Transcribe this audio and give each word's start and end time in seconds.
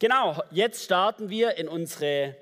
Genau, 0.00 0.42
jetzt 0.50 0.82
starten 0.82 1.30
wir 1.30 1.56
in 1.56 1.68
unsere 1.68 2.34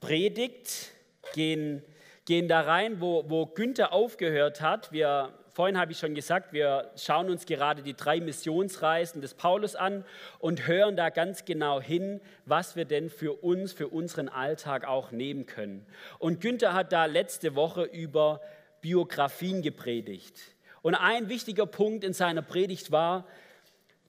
Predigt, 0.00 0.90
gehen, 1.32 1.84
gehen 2.24 2.48
da 2.48 2.62
rein, 2.62 3.00
wo, 3.00 3.24
wo 3.28 3.46
Günther 3.46 3.92
aufgehört 3.92 4.60
hat. 4.60 4.90
Wir, 4.90 5.32
vorhin 5.52 5.78
habe 5.78 5.92
ich 5.92 5.98
schon 5.98 6.16
gesagt, 6.16 6.52
wir 6.52 6.90
schauen 6.96 7.30
uns 7.30 7.46
gerade 7.46 7.82
die 7.82 7.94
drei 7.94 8.18
Missionsreisen 8.18 9.20
des 9.20 9.34
Paulus 9.34 9.76
an 9.76 10.04
und 10.40 10.66
hören 10.66 10.96
da 10.96 11.10
ganz 11.10 11.44
genau 11.44 11.80
hin, 11.80 12.20
was 12.44 12.74
wir 12.74 12.86
denn 12.86 13.08
für 13.08 13.34
uns, 13.44 13.72
für 13.72 13.86
unseren 13.86 14.28
Alltag 14.28 14.84
auch 14.84 15.12
nehmen 15.12 15.46
können. 15.46 15.86
Und 16.18 16.40
Günther 16.40 16.72
hat 16.72 16.90
da 16.90 17.04
letzte 17.04 17.54
Woche 17.54 17.84
über 17.84 18.40
Biografien 18.80 19.62
gepredigt. 19.62 20.40
Und 20.82 20.96
ein 20.96 21.28
wichtiger 21.28 21.66
Punkt 21.66 22.02
in 22.02 22.14
seiner 22.14 22.42
Predigt 22.42 22.90
war, 22.90 23.28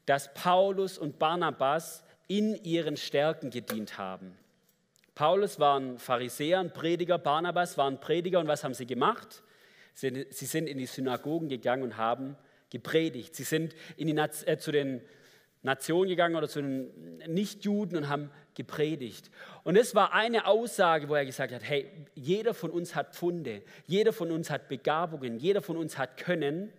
dass 0.08 0.34
Paulus 0.34 0.98
und 0.98 1.20
Barnabas 1.20 2.05
in 2.28 2.56
ihren 2.64 2.98
Stärken 2.98 3.50
gedient 3.50 3.98
haben. 3.98 4.38
Paulus 5.14 5.60
war 5.60 5.80
ein 5.80 5.98
Pharisäer, 5.98 6.60
ein 6.60 6.74
Prediger, 6.74 7.18
Barnabas 7.18 7.78
war 7.78 7.90
ein 7.90 8.00
Prediger 8.00 8.40
und 8.40 8.48
was 8.48 8.64
haben 8.64 8.74
sie 8.74 8.86
gemacht? 8.86 9.44
Sie, 9.94 10.26
sind 10.30 10.68
in 10.68 10.78
die 10.78 10.88
Synagogen 10.88 11.48
gegangen 11.48 11.84
und 11.84 11.98
haben 11.98 12.36
gepredigt. 12.70 13.34
Sie 13.34 13.44
sind 13.44 13.76
die, 13.98 14.12
äh, 14.12 14.58
zu 14.58 14.74
den 14.74 15.02
Nationen 15.64 16.10
gegangen 16.10 16.36
oder 16.36 16.50
zu 16.50 16.62
den 16.62 17.18
Nichtjuden 17.28 17.98
und 17.98 18.10
haben 18.10 18.30
gepredigt. 18.56 19.32
Und 19.64 19.78
es 19.78 19.96
war 19.96 20.14
eine 20.14 20.48
Aussage, 20.48 21.10
wo 21.10 21.16
er 21.16 21.26
gesagt 21.26 21.54
hat, 21.54 21.64
hey, 21.64 21.90
jeder 22.14 22.54
von 22.54 22.72
uns 22.72 22.94
hat 22.94 23.16
Pfunde, 23.16 23.64
jeder 23.88 24.14
von 24.14 24.32
uns 24.32 24.50
hat 24.50 24.68
Begabungen, 24.68 25.38
jeder 25.38 25.62
von 25.62 25.78
uns 25.78 25.98
hat 25.98 26.18
Können 26.18 26.72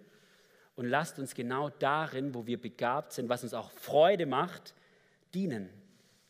und 0.77 0.86
lasst 0.86 1.19
uns 1.19 1.34
genau 1.34 1.70
darin, 1.70 2.34
wo 2.34 2.47
wir 2.47 2.60
begabt 2.60 3.12
sind, 3.12 3.28
was 3.28 3.42
uns 3.42 3.55
auch 3.55 3.70
Freude 3.72 4.27
macht, 4.27 4.74
dienen. 5.36 5.68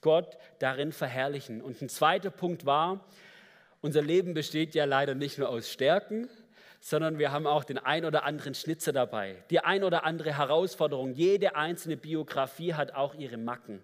Gott 0.00 0.36
darin 0.58 0.92
verherrlichen. 0.92 1.62
Und 1.62 1.80
ein 1.80 1.88
zweiter 1.88 2.30
Punkt 2.30 2.66
war, 2.66 3.06
unser 3.80 4.02
Leben 4.02 4.34
besteht 4.34 4.74
ja 4.74 4.84
leider 4.84 5.14
nicht 5.14 5.38
nur 5.38 5.48
aus 5.48 5.70
Stärken, 5.70 6.28
sondern 6.80 7.18
wir 7.18 7.30
haben 7.30 7.46
auch 7.46 7.64
den 7.64 7.78
ein 7.78 8.04
oder 8.04 8.24
anderen 8.24 8.54
Schnitzer 8.54 8.92
dabei, 8.92 9.36
die 9.50 9.60
ein 9.60 9.84
oder 9.84 10.04
andere 10.04 10.36
Herausforderung. 10.36 11.12
Jede 11.12 11.56
einzelne 11.56 11.96
Biografie 11.96 12.74
hat 12.74 12.94
auch 12.94 13.14
ihre 13.14 13.36
Macken. 13.36 13.80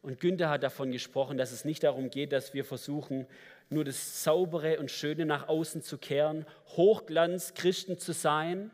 Und 0.00 0.20
Günther 0.20 0.50
hat 0.50 0.62
davon 0.62 0.92
gesprochen, 0.92 1.38
dass 1.38 1.50
es 1.50 1.64
nicht 1.64 1.82
darum 1.82 2.10
geht, 2.10 2.32
dass 2.32 2.54
wir 2.54 2.64
versuchen, 2.64 3.26
nur 3.70 3.84
das 3.84 4.22
Saubere 4.22 4.78
und 4.78 4.90
Schöne 4.90 5.24
nach 5.26 5.48
außen 5.48 5.82
zu 5.82 5.98
kehren, 5.98 6.46
Hochglanz 6.76 7.54
Christen 7.54 7.98
zu 7.98 8.12
sein, 8.12 8.70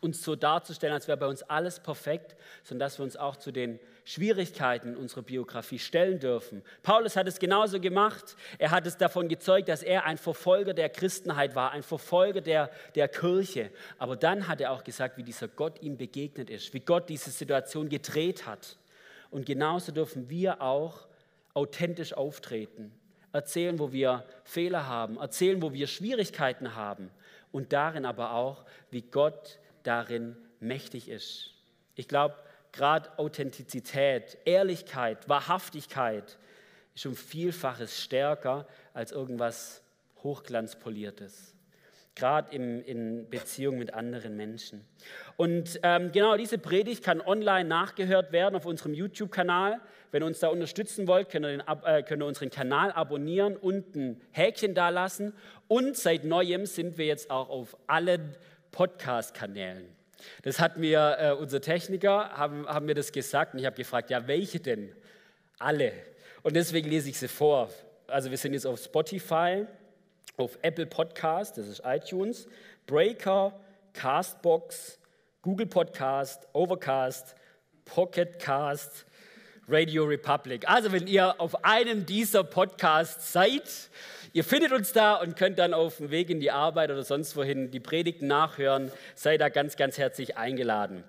uns 0.00 0.22
so 0.22 0.36
darzustellen, 0.36 0.94
als 0.94 1.08
wäre 1.08 1.16
bei 1.16 1.26
uns 1.26 1.42
alles 1.42 1.80
perfekt, 1.80 2.36
sondern 2.62 2.86
dass 2.86 2.98
wir 2.98 3.04
uns 3.04 3.16
auch 3.16 3.36
zu 3.36 3.50
den 3.50 3.78
Schwierigkeiten 4.04 4.96
unserer 4.96 5.22
Biografie 5.22 5.78
stellen 5.78 6.20
dürfen. 6.20 6.62
Paulus 6.82 7.16
hat 7.16 7.26
es 7.26 7.38
genauso 7.38 7.80
gemacht. 7.80 8.36
Er 8.58 8.70
hat 8.70 8.86
es 8.86 8.96
davon 8.96 9.28
gezeugt, 9.28 9.68
dass 9.68 9.82
er 9.82 10.04
ein 10.04 10.18
Verfolger 10.18 10.74
der 10.74 10.88
Christenheit 10.90 11.54
war, 11.54 11.72
ein 11.72 11.82
Verfolger 11.82 12.40
der, 12.40 12.70
der 12.94 13.08
Kirche. 13.08 13.70
Aber 13.98 14.16
dann 14.16 14.48
hat 14.48 14.60
er 14.60 14.72
auch 14.72 14.84
gesagt, 14.84 15.16
wie 15.16 15.24
dieser 15.24 15.48
Gott 15.48 15.82
ihm 15.82 15.96
begegnet 15.96 16.50
ist, 16.50 16.72
wie 16.72 16.80
Gott 16.80 17.08
diese 17.08 17.30
Situation 17.30 17.88
gedreht 17.88 18.46
hat. 18.46 18.76
Und 19.30 19.44
genauso 19.44 19.92
dürfen 19.92 20.30
wir 20.30 20.62
auch 20.62 21.08
authentisch 21.52 22.12
auftreten, 22.12 22.92
erzählen, 23.32 23.78
wo 23.78 23.92
wir 23.92 24.24
Fehler 24.44 24.86
haben, 24.86 25.16
erzählen, 25.16 25.60
wo 25.62 25.72
wir 25.72 25.86
Schwierigkeiten 25.86 26.76
haben 26.76 27.10
und 27.50 27.72
darin 27.72 28.04
aber 28.04 28.32
auch, 28.34 28.64
wie 28.90 29.02
Gott 29.02 29.58
darin 29.86 30.36
mächtig 30.60 31.08
ist. 31.08 31.54
Ich 31.94 32.08
glaube, 32.08 32.34
gerade 32.72 33.18
Authentizität, 33.18 34.38
Ehrlichkeit, 34.44 35.28
Wahrhaftigkeit 35.28 36.38
ist 36.94 37.06
um 37.06 37.14
Vielfaches 37.14 38.02
stärker 38.02 38.66
als 38.92 39.12
irgendwas 39.12 39.82
Hochglanzpoliertes. 40.22 41.54
Gerade 42.14 42.56
in 42.56 43.28
Beziehung 43.28 43.76
mit 43.76 43.92
anderen 43.92 44.36
Menschen. 44.38 44.86
Und 45.36 45.78
ähm, 45.82 46.12
genau 46.12 46.38
diese 46.38 46.56
Predigt 46.56 47.04
kann 47.04 47.20
online 47.20 47.68
nachgehört 47.68 48.32
werden 48.32 48.56
auf 48.56 48.64
unserem 48.64 48.94
YouTube-Kanal. 48.94 49.82
Wenn 50.12 50.22
ihr 50.22 50.26
uns 50.26 50.38
da 50.38 50.48
unterstützen 50.48 51.06
wollt, 51.08 51.28
könnt 51.28 51.44
ihr, 51.44 51.58
den, 51.58 51.62
äh, 51.84 52.02
könnt 52.02 52.22
ihr 52.22 52.26
unseren 52.26 52.48
Kanal 52.48 52.90
abonnieren 52.90 53.54
und 53.54 53.94
ein 53.94 54.22
Häkchen 54.30 54.74
da 54.74 54.88
lassen. 54.88 55.34
Und 55.68 55.98
seit 55.98 56.24
neuem 56.24 56.64
sind 56.64 56.96
wir 56.96 57.04
jetzt 57.04 57.30
auch 57.30 57.50
auf 57.50 57.76
allen 57.86 58.34
Podcast-Kanälen. 58.76 59.88
Das 60.42 60.60
hat 60.60 60.76
mir 60.76 61.16
äh, 61.18 61.32
unser 61.32 61.62
Techniker, 61.62 62.28
haben, 62.36 62.68
haben 62.68 62.84
mir 62.84 62.94
das 62.94 63.10
gesagt 63.10 63.54
und 63.54 63.60
ich 63.60 63.64
habe 63.64 63.74
gefragt, 63.74 64.10
ja, 64.10 64.26
welche 64.26 64.60
denn? 64.60 64.94
Alle. 65.58 65.92
Und 66.42 66.56
deswegen 66.56 66.90
lese 66.90 67.08
ich 67.08 67.18
sie 67.18 67.28
vor. 67.28 67.70
Also 68.06 68.30
wir 68.30 68.36
sind 68.36 68.52
jetzt 68.52 68.66
auf 68.66 68.78
Spotify, 68.78 69.64
auf 70.36 70.58
Apple 70.60 70.84
Podcast, 70.84 71.56
das 71.56 71.68
ist 71.68 71.80
iTunes, 71.86 72.48
Breaker, 72.86 73.58
Castbox, 73.94 74.98
Google 75.40 75.68
Podcast, 75.68 76.46
Overcast, 76.52 77.34
Pocket 77.86 78.38
Cast, 78.38 79.06
Radio 79.68 80.04
Republic. 80.04 80.68
Also 80.68 80.92
wenn 80.92 81.06
ihr 81.06 81.40
auf 81.40 81.64
einem 81.64 82.04
dieser 82.04 82.44
Podcasts 82.44 83.32
seid, 83.32 83.88
Ihr 84.36 84.44
findet 84.44 84.72
uns 84.72 84.92
da 84.92 85.14
und 85.14 85.34
könnt 85.34 85.58
dann 85.58 85.72
auf 85.72 85.96
dem 85.96 86.10
Weg 86.10 86.28
in 86.28 86.40
die 86.40 86.50
Arbeit 86.50 86.90
oder 86.90 87.04
sonst 87.04 87.36
wohin 87.36 87.70
die 87.70 87.80
Predigten 87.80 88.26
nachhören. 88.26 88.92
Seid 89.14 89.40
da 89.40 89.48
ganz, 89.48 89.76
ganz 89.76 89.96
herzlich 89.96 90.36
eingeladen. 90.36 91.04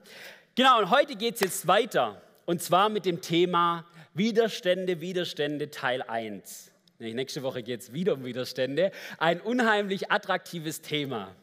Genau, 0.56 0.80
und 0.80 0.92
heute 0.92 1.18
geht 1.18 1.36
es 1.36 1.42
jetzt 1.42 1.68
weiter. 1.68 2.22
Und 2.46 2.64
zwar 2.64 2.88
mit 2.88 3.06
dem 3.06 3.20
Thema 3.20 3.86
Widerstände, 4.14 5.02
Widerstände 5.02 5.70
Teil 5.70 6.04
1. 6.04 6.72
Nächste 7.00 7.44
Woche 7.44 7.64
geht 7.64 7.82
es 7.82 7.92
wieder 7.92 8.14
um 8.14 8.24
Widerstände. 8.24 8.94
Ein 9.18 9.42
unheimlich 9.42 10.10
attraktives 10.10 10.82
Thema. 10.82 11.36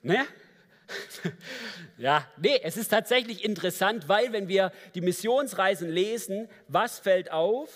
Ne? 0.00 0.24
Ja, 1.98 2.26
nee, 2.38 2.58
es 2.62 2.78
ist 2.78 2.88
tatsächlich 2.88 3.44
interessant, 3.44 4.08
weil 4.08 4.32
wenn 4.32 4.48
wir 4.48 4.72
die 4.94 5.02
Missionsreisen 5.02 5.90
lesen, 5.90 6.48
was 6.68 6.98
fällt 6.98 7.30
auf? 7.30 7.68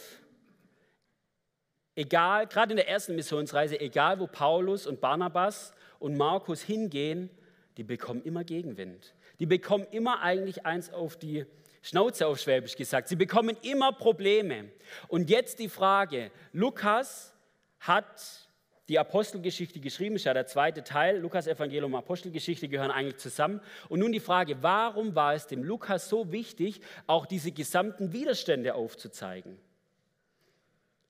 Egal, 1.96 2.46
gerade 2.46 2.72
in 2.72 2.76
der 2.76 2.88
ersten 2.88 3.16
Missionsreise, 3.16 3.80
egal 3.80 4.20
wo 4.20 4.28
Paulus 4.28 4.86
und 4.86 5.00
Barnabas 5.00 5.72
und 5.98 6.16
Markus 6.16 6.62
hingehen, 6.62 7.30
die 7.76 7.82
bekommen 7.82 8.22
immer 8.22 8.44
Gegenwind. 8.44 9.14
Die 9.40 9.46
bekommen 9.46 9.86
immer 9.90 10.22
eigentlich 10.22 10.64
eins 10.64 10.92
auf 10.92 11.16
die 11.16 11.44
Schnauze 11.82 12.26
auf 12.26 12.38
Schwäbisch 12.38 12.76
gesagt. 12.76 13.08
Sie 13.08 13.16
bekommen 13.16 13.56
immer 13.62 13.92
Probleme. 13.92 14.70
Und 15.08 15.30
jetzt 15.30 15.58
die 15.58 15.68
Frage, 15.68 16.30
Lukas 16.52 17.34
hat 17.80 18.46
die 18.88 18.98
Apostelgeschichte 18.98 19.80
geschrieben, 19.80 20.16
ist 20.16 20.24
ja 20.24 20.34
der 20.34 20.46
zweite 20.46 20.84
Teil, 20.84 21.18
Lukas 21.18 21.46
Evangelium 21.46 21.94
Apostelgeschichte 21.94 22.68
gehören 22.68 22.90
eigentlich 22.90 23.18
zusammen. 23.18 23.60
Und 23.88 24.00
nun 24.00 24.12
die 24.12 24.20
Frage, 24.20 24.62
warum 24.62 25.14
war 25.14 25.34
es 25.34 25.46
dem 25.46 25.62
Lukas 25.62 26.08
so 26.08 26.30
wichtig, 26.32 26.80
auch 27.06 27.26
diese 27.26 27.52
gesamten 27.52 28.12
Widerstände 28.12 28.74
aufzuzeigen? 28.74 29.58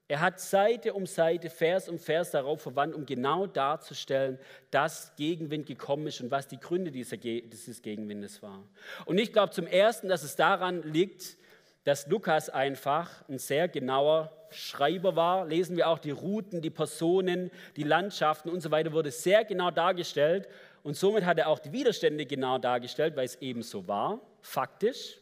Er 0.08 0.20
hat 0.20 0.38
Seite 0.38 0.94
um 0.94 1.04
Seite, 1.04 1.50
Vers 1.50 1.88
um 1.88 1.98
Vers 1.98 2.30
darauf 2.30 2.62
verwandt, 2.62 2.94
um 2.94 3.06
genau 3.06 3.46
darzustellen, 3.46 4.38
dass 4.70 5.14
Gegenwind 5.16 5.66
gekommen 5.66 6.06
ist 6.06 6.20
und 6.20 6.30
was 6.30 6.46
die 6.46 6.60
Gründe 6.60 6.92
dieser, 6.92 7.16
dieses 7.16 7.82
Gegenwindes 7.82 8.40
waren. 8.40 8.68
Und 9.04 9.18
ich 9.18 9.32
glaube 9.32 9.50
zum 9.52 9.66
Ersten, 9.66 10.08
dass 10.08 10.22
es 10.22 10.36
daran 10.36 10.82
liegt, 10.82 11.36
dass 11.82 12.06
Lukas 12.06 12.50
einfach 12.50 13.28
ein 13.28 13.38
sehr 13.38 13.68
genauer 13.68 14.32
Schreiber 14.50 15.16
war. 15.16 15.46
Lesen 15.46 15.76
wir 15.76 15.88
auch 15.88 15.98
die 15.98 16.10
Routen, 16.12 16.60
die 16.60 16.70
Personen, 16.70 17.50
die 17.76 17.82
Landschaften 17.82 18.48
und 18.48 18.60
so 18.60 18.70
weiter, 18.70 18.92
wurde 18.92 19.10
sehr 19.10 19.44
genau 19.44 19.70
dargestellt. 19.70 20.48
Und 20.84 20.96
somit 20.96 21.24
hat 21.24 21.38
er 21.38 21.48
auch 21.48 21.58
die 21.58 21.72
Widerstände 21.72 22.26
genau 22.26 22.58
dargestellt, 22.58 23.16
weil 23.16 23.24
es 23.24 23.36
eben 23.36 23.62
so 23.62 23.88
war, 23.88 24.20
faktisch. 24.40 25.18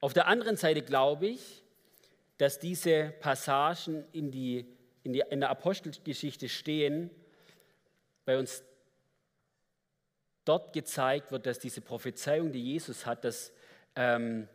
Auf 0.00 0.14
der 0.14 0.26
anderen 0.26 0.56
Seite 0.56 0.80
glaube 0.80 1.26
ich, 1.26 1.59
dass 2.40 2.58
diese 2.58 3.12
Passagen 3.20 4.02
in, 4.12 4.30
die, 4.30 4.64
in, 5.02 5.12
die, 5.12 5.22
in 5.28 5.40
der 5.40 5.50
Apostelgeschichte 5.50 6.48
stehen, 6.48 7.10
bei 8.24 8.38
uns 8.38 8.64
dort 10.46 10.72
gezeigt 10.72 11.32
wird, 11.32 11.44
dass 11.44 11.58
diese 11.58 11.82
Prophezeiung, 11.82 12.50
die 12.50 12.64
Jesus 12.64 13.04
hat, 13.04 13.24
dass, 13.24 13.52
ähm, 13.94 14.48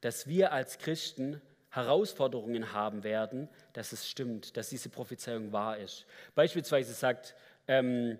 dass 0.00 0.26
wir 0.26 0.50
als 0.50 0.78
Christen 0.78 1.40
Herausforderungen 1.70 2.72
haben 2.72 3.04
werden, 3.04 3.48
dass 3.72 3.92
es 3.92 4.10
stimmt, 4.10 4.56
dass 4.56 4.70
diese 4.70 4.88
Prophezeiung 4.88 5.52
wahr 5.52 5.78
ist. 5.78 6.06
Beispielsweise 6.34 6.92
sagt 6.92 7.36
ähm, 7.68 8.18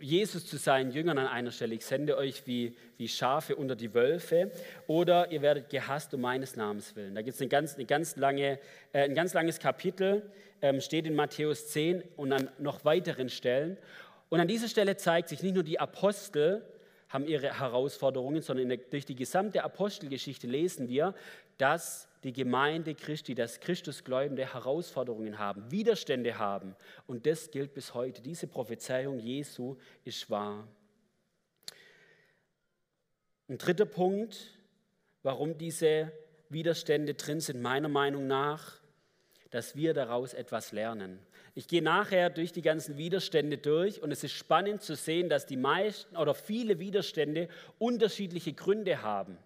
Jesus 0.00 0.46
zu 0.46 0.56
seinen 0.56 0.92
Jüngern 0.92 1.18
an 1.18 1.26
einer 1.26 1.50
Stelle, 1.50 1.74
ich 1.74 1.84
sende 1.84 2.16
euch 2.16 2.46
wie, 2.46 2.76
wie 2.96 3.08
Schafe 3.08 3.56
unter 3.56 3.74
die 3.74 3.92
Wölfe 3.92 4.52
oder 4.86 5.32
ihr 5.32 5.42
werdet 5.42 5.68
gehasst 5.68 6.14
um 6.14 6.20
meines 6.20 6.54
Namens 6.56 6.94
willen. 6.94 7.14
Da 7.14 7.22
gibt 7.22 7.34
es 7.34 7.40
eine 7.40 7.48
ganz, 7.48 7.74
eine 7.74 7.86
ganz 7.86 8.16
äh, 8.16 8.58
ein 8.92 9.14
ganz 9.14 9.34
langes 9.34 9.58
Kapitel, 9.58 10.30
ähm, 10.62 10.80
steht 10.80 11.06
in 11.06 11.14
Matthäus 11.14 11.68
10 11.68 12.02
und 12.16 12.32
an 12.32 12.50
noch 12.58 12.84
weiteren 12.84 13.28
Stellen. 13.28 13.78
Und 14.28 14.38
an 14.40 14.48
dieser 14.48 14.68
Stelle 14.68 14.96
zeigt 14.96 15.28
sich, 15.28 15.42
nicht 15.42 15.54
nur 15.54 15.64
die 15.64 15.80
Apostel 15.80 16.64
haben 17.08 17.26
ihre 17.26 17.58
Herausforderungen, 17.58 18.42
sondern 18.42 18.68
der, 18.68 18.78
durch 18.78 19.04
die 19.04 19.16
gesamte 19.16 19.64
Apostelgeschichte 19.64 20.46
lesen 20.46 20.88
wir, 20.88 21.14
dass 21.58 22.08
die 22.24 22.32
Gemeinde 22.32 22.94
Christi, 22.94 23.34
dass 23.34 23.60
Christusgläubende 23.60 24.52
Herausforderungen 24.52 25.38
haben, 25.38 25.70
Widerstände 25.70 26.38
haben. 26.38 26.76
Und 27.06 27.26
das 27.26 27.50
gilt 27.50 27.72
bis 27.72 27.94
heute. 27.94 28.20
Diese 28.20 28.46
Prophezeiung 28.46 29.18
Jesu 29.18 29.76
ist 30.04 30.28
wahr. 30.28 30.68
Ein 33.48 33.58
dritter 33.58 33.86
Punkt, 33.86 34.58
warum 35.22 35.56
diese 35.56 36.12
Widerstände 36.50 37.14
drin 37.14 37.40
sind, 37.40 37.62
meiner 37.62 37.88
Meinung 37.88 38.26
nach, 38.26 38.80
dass 39.50 39.74
wir 39.74 39.94
daraus 39.94 40.34
etwas 40.34 40.72
lernen. 40.72 41.18
Ich 41.54 41.66
gehe 41.66 41.82
nachher 41.82 42.30
durch 42.30 42.52
die 42.52 42.62
ganzen 42.62 42.96
Widerstände 42.96 43.58
durch 43.58 44.00
und 44.02 44.12
es 44.12 44.22
ist 44.22 44.32
spannend 44.32 44.82
zu 44.82 44.94
sehen, 44.94 45.28
dass 45.28 45.46
die 45.46 45.56
meisten 45.56 46.16
oder 46.16 46.34
viele 46.34 46.78
Widerstände 46.78 47.48
unterschiedliche 47.78 48.52
Gründe 48.52 49.02
haben 49.02 49.36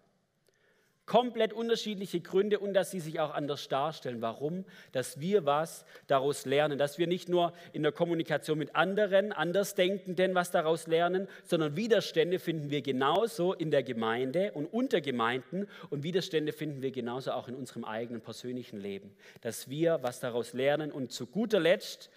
komplett 1.06 1.52
unterschiedliche 1.52 2.20
Gründe 2.20 2.58
und 2.58 2.72
dass 2.72 2.90
sie 2.90 3.00
sich 3.00 3.20
auch 3.20 3.34
anders 3.34 3.68
darstellen. 3.68 4.22
Warum? 4.22 4.64
Dass 4.92 5.20
wir 5.20 5.44
was 5.44 5.84
daraus 6.06 6.46
lernen, 6.46 6.78
dass 6.78 6.98
wir 6.98 7.06
nicht 7.06 7.28
nur 7.28 7.52
in 7.72 7.82
der 7.82 7.92
Kommunikation 7.92 8.58
mit 8.58 8.74
anderen, 8.74 9.32
Andersdenkenden 9.32 10.34
was 10.34 10.50
daraus 10.50 10.86
lernen, 10.86 11.28
sondern 11.44 11.76
Widerstände 11.76 12.38
finden 12.38 12.70
wir 12.70 12.80
genauso 12.80 13.52
in 13.52 13.70
der 13.70 13.82
Gemeinde 13.82 14.52
und 14.52 14.66
unter 14.66 15.00
Gemeinden 15.00 15.68
und 15.90 16.02
Widerstände 16.02 16.52
finden 16.52 16.80
wir 16.80 16.90
genauso 16.90 17.32
auch 17.32 17.48
in 17.48 17.54
unserem 17.54 17.84
eigenen 17.84 18.22
persönlichen 18.22 18.80
Leben, 18.80 19.14
dass 19.42 19.68
wir 19.68 19.98
was 20.02 20.20
daraus 20.20 20.54
lernen 20.54 20.90
und 20.90 21.12
zu 21.12 21.26
guter 21.26 21.60
Letzt 21.60 22.10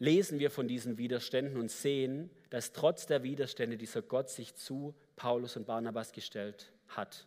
lesen 0.00 0.40
wir 0.40 0.50
von 0.50 0.66
diesen 0.66 0.98
Widerständen 0.98 1.56
und 1.56 1.70
sehen, 1.70 2.28
dass 2.50 2.72
trotz 2.72 3.06
der 3.06 3.22
Widerstände 3.22 3.76
dieser 3.76 4.02
Gott 4.02 4.28
sich 4.28 4.56
zu 4.56 4.96
Paulus 5.14 5.56
und 5.56 5.66
Barnabas 5.66 6.10
gestellt 6.10 6.66
hat 6.66 6.81
hat. 6.96 7.26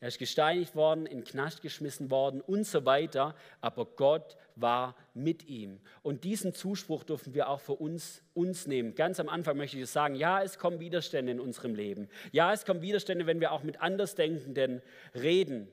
Er 0.00 0.08
ist 0.08 0.18
gesteinigt 0.18 0.76
worden, 0.76 1.06
in 1.06 1.18
den 1.18 1.24
Knast 1.24 1.60
geschmissen 1.60 2.08
worden 2.10 2.40
und 2.40 2.64
so 2.64 2.84
weiter, 2.84 3.34
aber 3.60 3.84
Gott 3.84 4.36
war 4.54 4.94
mit 5.12 5.48
ihm. 5.48 5.80
Und 6.02 6.22
diesen 6.22 6.54
Zuspruch 6.54 7.02
dürfen 7.02 7.34
wir 7.34 7.48
auch 7.48 7.60
für 7.60 7.72
uns, 7.72 8.22
uns 8.32 8.68
nehmen. 8.68 8.94
Ganz 8.94 9.18
am 9.18 9.28
Anfang 9.28 9.56
möchte 9.56 9.76
ich 9.76 9.90
sagen, 9.90 10.14
ja, 10.14 10.40
es 10.40 10.58
kommen 10.58 10.78
Widerstände 10.78 11.32
in 11.32 11.40
unserem 11.40 11.74
Leben. 11.74 12.08
Ja, 12.30 12.52
es 12.52 12.64
kommen 12.64 12.80
Widerstände, 12.80 13.26
wenn 13.26 13.40
wir 13.40 13.50
auch 13.50 13.64
mit 13.64 13.80
Andersdenkenden 13.80 14.82
reden. 15.14 15.66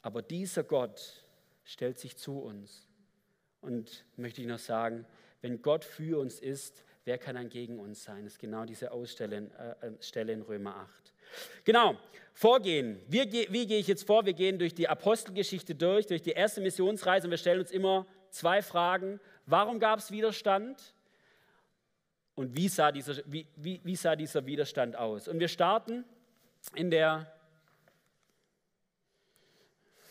Aber 0.00 0.22
dieser 0.22 0.64
Gott 0.64 1.22
stellt 1.64 1.98
sich 1.98 2.16
zu 2.16 2.38
uns. 2.38 2.88
Und 3.60 4.06
möchte 4.16 4.40
ich 4.40 4.48
noch 4.48 4.58
sagen, 4.58 5.04
wenn 5.42 5.60
Gott 5.60 5.84
für 5.84 6.18
uns 6.18 6.40
ist, 6.40 6.84
wer 7.04 7.18
kann 7.18 7.34
dann 7.34 7.50
gegen 7.50 7.78
uns 7.78 8.02
sein? 8.02 8.24
Das 8.24 8.34
ist 8.34 8.38
genau 8.38 8.64
diese 8.64 8.92
Ausstelle 8.92 9.50
äh, 9.80 10.32
in 10.32 10.42
Römer 10.42 10.76
8. 10.76 11.12
Genau, 11.64 11.96
vorgehen. 12.34 13.00
Wie, 13.08 13.30
wie 13.50 13.66
gehe 13.66 13.78
ich 13.78 13.86
jetzt 13.86 14.06
vor? 14.06 14.26
Wir 14.26 14.32
gehen 14.32 14.58
durch 14.58 14.74
die 14.74 14.88
Apostelgeschichte 14.88 15.74
durch, 15.74 16.06
durch 16.06 16.22
die 16.22 16.32
erste 16.32 16.60
Missionsreise 16.60 17.26
und 17.26 17.30
wir 17.30 17.38
stellen 17.38 17.60
uns 17.60 17.70
immer 17.70 18.06
zwei 18.30 18.62
Fragen. 18.62 19.20
Warum 19.46 19.78
gab 19.78 19.98
es 19.98 20.10
Widerstand? 20.10 20.94
Und 22.34 22.56
wie 22.56 22.68
sah, 22.68 22.92
dieser, 22.92 23.22
wie, 23.26 23.46
wie, 23.56 23.80
wie 23.84 23.96
sah 23.96 24.16
dieser 24.16 24.46
Widerstand 24.46 24.96
aus? 24.96 25.28
Und 25.28 25.38
wir 25.38 25.48
starten 25.48 26.04
in 26.74 26.90
der. 26.90 27.30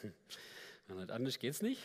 Hm, 0.02 1.10
anders 1.10 1.40
geht 1.40 1.54
es 1.54 1.62
nicht. 1.62 1.82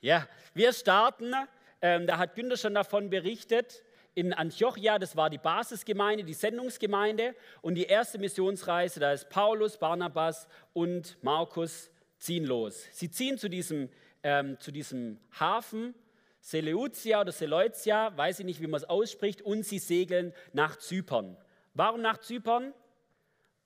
Ja, 0.00 0.28
wir 0.52 0.72
starten, 0.72 1.32
ähm, 1.80 2.06
da 2.06 2.18
hat 2.18 2.34
Günther 2.34 2.56
schon 2.56 2.74
davon 2.74 3.08
berichtet, 3.08 3.84
in 4.14 4.32
Antiochia, 4.32 4.98
das 4.98 5.16
war 5.16 5.30
die 5.30 5.38
Basisgemeinde, 5.38 6.24
die 6.24 6.34
Sendungsgemeinde. 6.34 7.34
Und 7.60 7.74
die 7.76 7.84
erste 7.84 8.18
Missionsreise, 8.18 9.00
da 9.00 9.12
ist 9.12 9.28
Paulus, 9.30 9.78
Barnabas 9.78 10.48
und 10.72 11.16
Markus 11.22 11.90
ziehen 12.18 12.44
los. 12.44 12.86
Sie 12.92 13.10
ziehen 13.10 13.38
zu 13.38 13.48
diesem, 13.48 13.88
ähm, 14.22 14.58
zu 14.60 14.70
diesem 14.70 15.18
Hafen, 15.38 15.94
Seleucia 16.40 17.20
oder 17.20 17.32
Seleucia, 17.32 18.16
weiß 18.16 18.40
ich 18.40 18.46
nicht, 18.46 18.60
wie 18.60 18.66
man 18.66 18.78
es 18.78 18.88
ausspricht, 18.88 19.42
und 19.42 19.64
sie 19.64 19.78
segeln 19.78 20.34
nach 20.52 20.76
Zypern. 20.76 21.36
Warum 21.74 22.02
nach 22.02 22.18
Zypern? 22.18 22.74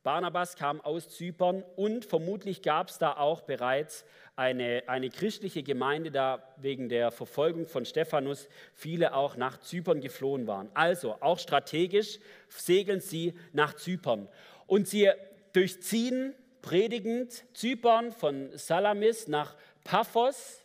Barnabas 0.02 0.54
kam 0.54 0.80
aus 0.82 1.08
Zypern 1.08 1.64
und 1.74 2.04
vermutlich 2.04 2.62
gab 2.62 2.90
es 2.90 2.98
da 2.98 3.16
auch 3.16 3.40
bereits 3.40 4.04
eine, 4.36 4.82
eine 4.86 5.08
christliche 5.08 5.62
Gemeinde, 5.62 6.10
da 6.10 6.42
wegen 6.58 6.90
der 6.90 7.10
Verfolgung 7.10 7.66
von 7.66 7.86
Stephanus 7.86 8.48
viele 8.74 9.14
auch 9.14 9.36
nach 9.36 9.58
Zypern 9.60 10.00
geflohen 10.02 10.46
waren. 10.46 10.70
Also 10.74 11.16
auch 11.20 11.38
strategisch 11.38 12.18
segeln 12.48 13.00
sie 13.00 13.34
nach 13.52 13.74
Zypern. 13.74 14.28
Und 14.66 14.88
sie 14.88 15.10
durchziehen 15.54 16.34
predigend 16.60 17.44
Zypern 17.56 18.12
von 18.12 18.50
Salamis 18.58 19.26
nach 19.26 19.56
Paphos, 19.84 20.62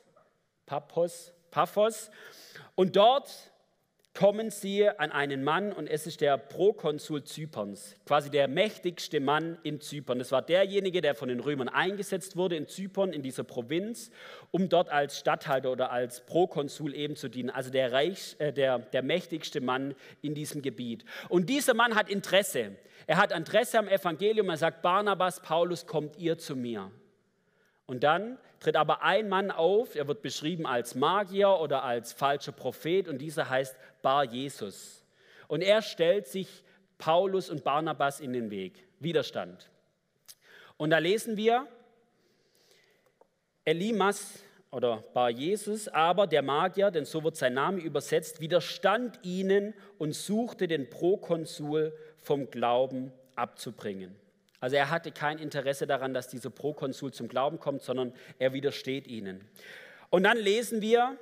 Paphos, 0.65 1.31
Paphos. 1.50 2.12
Und 2.75 2.97
dort 2.97 3.50
kommen 4.13 4.49
sie 4.49 4.89
an 4.89 5.11
einen 5.11 5.43
Mann 5.43 5.71
und 5.71 5.87
es 5.87 6.05
ist 6.05 6.19
der 6.19 6.37
Prokonsul 6.37 7.23
Zyperns, 7.23 7.95
quasi 8.05 8.29
der 8.29 8.49
mächtigste 8.49 9.21
Mann 9.21 9.57
in 9.63 9.79
Zypern. 9.79 10.19
Das 10.19 10.31
war 10.33 10.41
derjenige, 10.41 10.99
der 11.01 11.15
von 11.15 11.29
den 11.29 11.39
Römern 11.39 11.69
eingesetzt 11.69 12.35
wurde 12.35 12.57
in 12.57 12.67
Zypern, 12.67 13.13
in 13.13 13.21
dieser 13.21 13.45
Provinz, 13.45 14.11
um 14.51 14.67
dort 14.67 14.89
als 14.89 15.17
Statthalter 15.17 15.71
oder 15.71 15.91
als 15.91 16.25
Prokonsul 16.25 16.93
eben 16.93 17.15
zu 17.15 17.29
dienen. 17.29 17.49
Also 17.49 17.71
der, 17.71 17.93
Reich, 17.93 18.35
äh, 18.39 18.51
der, 18.51 18.79
der 18.79 19.01
mächtigste 19.01 19.61
Mann 19.61 19.95
in 20.21 20.35
diesem 20.35 20.61
Gebiet. 20.61 21.05
Und 21.29 21.49
dieser 21.49 21.73
Mann 21.73 21.95
hat 21.95 22.09
Interesse. 22.09 22.75
Er 23.07 23.17
hat 23.17 23.31
Interesse 23.31 23.79
am 23.79 23.87
Evangelium. 23.87 24.49
Er 24.49 24.57
sagt, 24.57 24.81
Barnabas, 24.81 25.41
Paulus, 25.41 25.85
kommt 25.85 26.17
ihr 26.17 26.37
zu 26.37 26.57
mir. 26.57 26.91
Und 27.85 28.03
dann 28.03 28.37
tritt 28.61 28.77
aber 28.77 29.01
ein 29.01 29.27
Mann 29.27 29.51
auf, 29.51 29.95
er 29.95 30.07
wird 30.07 30.21
beschrieben 30.21 30.65
als 30.65 30.95
Magier 30.95 31.49
oder 31.49 31.83
als 31.83 32.13
falscher 32.13 32.53
Prophet 32.53 33.09
und 33.09 33.17
dieser 33.17 33.49
heißt 33.49 33.75
Bar 34.01 34.23
Jesus. 34.23 35.03
Und 35.49 35.61
er 35.61 35.81
stellt 35.81 36.27
sich 36.27 36.63
Paulus 36.97 37.49
und 37.49 37.63
Barnabas 37.63 38.21
in 38.21 38.31
den 38.31 38.51
Weg. 38.51 38.87
Widerstand. 38.99 39.69
Und 40.77 40.91
da 40.91 40.99
lesen 40.99 41.35
wir, 41.35 41.67
Elimas 43.65 44.43
oder 44.71 45.03
Bar 45.13 45.31
Jesus, 45.31 45.87
aber 45.87 46.27
der 46.27 46.43
Magier, 46.43 46.91
denn 46.91 47.05
so 47.05 47.23
wird 47.23 47.35
sein 47.35 47.55
Name 47.55 47.81
übersetzt, 47.81 48.41
widerstand 48.41 49.19
ihnen 49.23 49.73
und 49.97 50.13
suchte 50.13 50.67
den 50.67 50.89
Prokonsul 50.89 51.93
vom 52.19 52.49
Glauben 52.51 53.11
abzubringen. 53.35 54.15
Also 54.61 54.77
er 54.77 54.91
hatte 54.91 55.11
kein 55.11 55.39
Interesse 55.39 55.87
daran, 55.87 56.13
dass 56.13 56.29
dieser 56.29 56.51
Prokonsul 56.51 57.11
zum 57.11 57.27
Glauben 57.27 57.59
kommt, 57.59 57.81
sondern 57.81 58.13
er 58.39 58.53
widersteht 58.53 59.07
ihnen. 59.07 59.43
Und 60.12 60.24
dann 60.24 60.38
lesen 60.38 60.81
wir, 60.81 61.17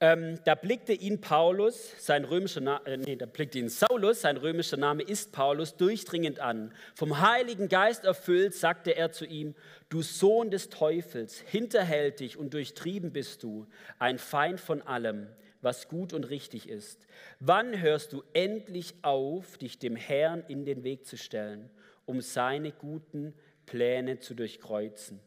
ähm, 0.00 0.40
da 0.44 0.54
blickte 0.54 0.92
ihn 0.92 1.20
Paulus, 1.20 1.94
sein 1.98 2.24
römischer 2.24 2.62
Name, 2.62 2.86
äh, 2.86 2.96
nee, 2.96 3.16
da 3.16 3.26
blickte 3.26 3.58
ihn 3.58 3.68
Saulus, 3.68 4.22
sein 4.22 4.38
römischer 4.38 4.78
Name 4.78 5.02
ist 5.02 5.30
Paulus, 5.30 5.76
durchdringend 5.76 6.40
an. 6.40 6.72
Vom 6.94 7.20
Heiligen 7.20 7.68
Geist 7.68 8.04
erfüllt, 8.04 8.54
sagte 8.54 8.96
er 8.96 9.12
zu 9.12 9.26
ihm, 9.26 9.54
du 9.88 10.00
Sohn 10.00 10.50
des 10.50 10.70
Teufels, 10.70 11.38
hinterhältig 11.40 12.38
und 12.38 12.54
durchtrieben 12.54 13.12
bist 13.12 13.42
du, 13.42 13.66
ein 13.98 14.18
Feind 14.18 14.58
von 14.58 14.80
allem, 14.82 15.28
was 15.62 15.88
gut 15.88 16.12
und 16.12 16.30
richtig 16.30 16.68
ist. 16.68 17.06
Wann 17.38 17.80
hörst 17.80 18.12
du 18.12 18.22
endlich 18.32 18.94
auf, 19.02 19.58
dich 19.58 19.78
dem 19.78 19.96
Herrn 19.96 20.44
in 20.48 20.64
den 20.64 20.84
Weg 20.84 21.06
zu 21.06 21.16
stellen, 21.16 21.70
um 22.06 22.20
seine 22.20 22.72
guten 22.72 23.34
Pläne 23.66 24.18
zu 24.20 24.34
durchkreuzen? 24.34 25.20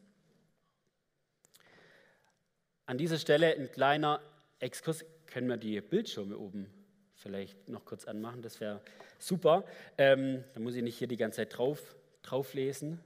An 2.86 2.98
dieser 2.98 3.18
Stelle 3.18 3.54
ein 3.54 3.70
kleiner 3.70 4.20
Exkurs. 4.58 5.04
Können 5.26 5.48
wir 5.48 5.56
die 5.56 5.80
Bildschirme 5.80 6.36
oben 6.36 6.70
vielleicht 7.14 7.68
noch 7.68 7.84
kurz 7.84 8.04
anmachen? 8.04 8.42
Das 8.42 8.60
wäre 8.60 8.82
super. 9.18 9.64
Ähm, 9.96 10.44
da 10.52 10.60
muss 10.60 10.74
ich 10.74 10.82
nicht 10.82 10.98
hier 10.98 11.08
die 11.08 11.16
ganze 11.16 11.36
Zeit 11.36 11.56
drauf, 11.56 11.96
drauf 12.22 12.54
lesen. 12.54 13.00